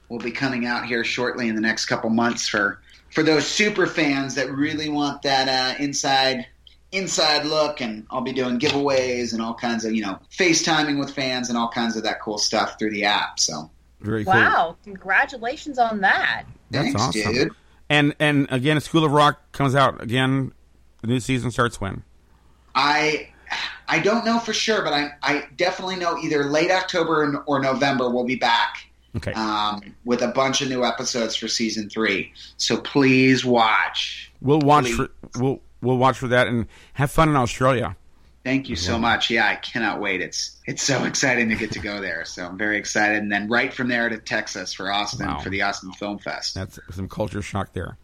[0.08, 2.80] will be coming out here shortly in the next couple months for
[3.10, 6.46] for those super fans that really want that uh, inside
[6.92, 11.10] inside look and I'll be doing giveaways and all kinds of, you know, FaceTiming with
[11.12, 13.38] fans and all kinds of that cool stuff through the app.
[13.38, 13.70] So
[14.00, 14.34] Very cool.
[14.34, 14.76] Wow!
[14.84, 16.44] Congratulations on that.
[16.70, 17.32] That's thanks, awesome.
[17.32, 17.50] dude.
[17.88, 20.52] And and again, School of Rock comes out again.
[21.02, 22.02] The new season starts when?
[22.74, 23.28] I
[23.88, 28.08] I don't know for sure, but I I definitely know either late October or November
[28.10, 28.86] we'll be back
[29.16, 29.32] Okay.
[29.32, 32.32] um, with a bunch of new episodes for season three.
[32.58, 34.30] So please watch.
[34.40, 34.96] we'll watch please.
[34.96, 37.96] for we'll we'll watch for that and have fun in Australia.
[38.44, 39.28] Thank you so much.
[39.28, 40.22] Yeah, I cannot wait.
[40.22, 42.24] It's it's so exciting to get to go there.
[42.24, 43.18] So I'm very excited.
[43.18, 45.40] And then right from there to Texas for Austin Wow.
[45.40, 46.54] for the Austin Film Fest.
[46.54, 47.98] That's some culture shock there.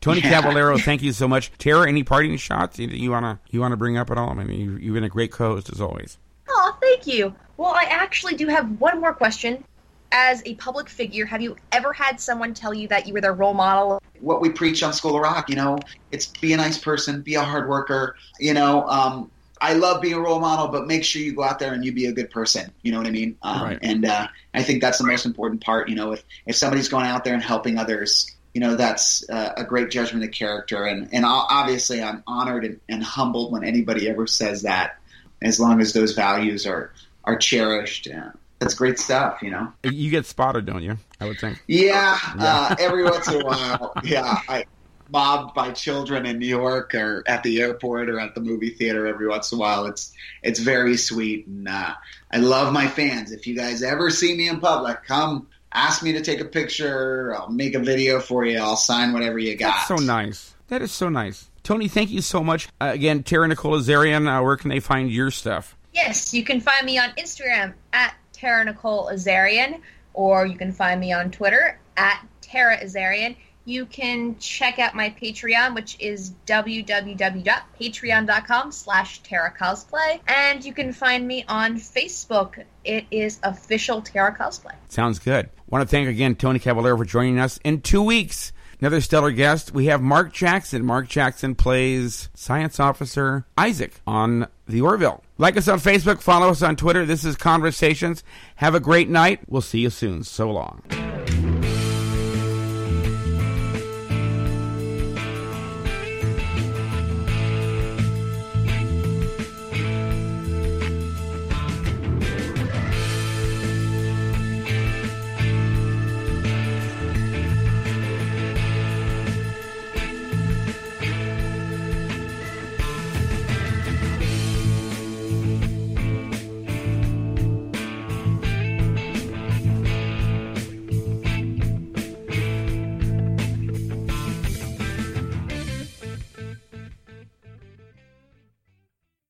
[0.00, 0.40] Tony Yeah.
[0.42, 1.52] Cavalero, thank you so much.
[1.58, 4.30] Tara, any parting shots that you wanna you wanna bring up at all?
[4.38, 6.18] I mean, you, you've been a great co-host as always.
[6.48, 7.34] Oh, thank you.
[7.56, 9.62] Well, I actually do have one more question.
[10.10, 13.34] As a public figure, have you ever had someone tell you that you were their
[13.34, 14.00] role model?
[14.20, 15.48] what we preach on School of Rock.
[15.48, 15.78] You know,
[16.10, 18.16] it's be a nice person, be a hard worker.
[18.38, 19.30] You know, um,
[19.60, 21.92] I love being a role model, but make sure you go out there and you
[21.92, 22.72] be a good person.
[22.82, 23.36] You know what I mean?
[23.42, 23.78] Um, Right.
[23.82, 25.88] And uh, I think that's the most important part.
[25.88, 29.54] You know, if if somebody's going out there and helping others, you know, that's uh,
[29.56, 30.84] a great judgment of character.
[30.84, 34.96] And and obviously, I'm honored and, and humbled when anybody ever says that.
[35.40, 36.92] As long as those values are
[37.24, 39.42] are cherished, uh, that's great stuff.
[39.42, 39.72] You know.
[39.84, 40.98] You get spotted, don't you?
[41.20, 41.62] I would think.
[41.66, 43.92] Yeah, Uh, every once in a while.
[44.04, 44.64] Yeah, I
[45.10, 49.06] mobbed by children in New York or at the airport or at the movie theater
[49.06, 49.86] every once in a while.
[49.86, 51.94] It's it's very sweet, and uh,
[52.32, 53.32] I love my fans.
[53.32, 57.34] If you guys ever see me in public, come ask me to take a picture.
[57.36, 58.58] I'll make a video for you.
[58.58, 59.86] I'll sign whatever you got.
[59.88, 60.54] That's so nice.
[60.68, 61.48] That is so nice.
[61.62, 62.68] Tony, thank you so much.
[62.80, 65.76] Uh, again, Tara Nicole Zarian, uh, where can they find your stuff?
[65.92, 69.82] Yes, you can find me on Instagram at Tara Nicole Azarian,
[70.14, 73.36] or you can find me on Twitter at Tara Azarian.
[73.64, 80.20] you can check out my Patreon, which is www.patreon.com slash Terra Cosplay.
[80.26, 82.64] And you can find me on Facebook.
[82.82, 84.72] It is official Terra Cosplay.
[84.88, 85.50] Sounds good.
[85.68, 88.52] want to thank again Tony Cavalero for joining us in two weeks.
[88.80, 89.74] Another stellar guest.
[89.74, 90.82] We have Mark Jackson.
[90.84, 95.22] Mark Jackson plays Science Officer Isaac on The Orville.
[95.40, 97.06] Like us on Facebook, follow us on Twitter.
[97.06, 98.24] This is Conversations.
[98.56, 99.40] Have a great night.
[99.46, 100.24] We'll see you soon.
[100.24, 100.82] So long.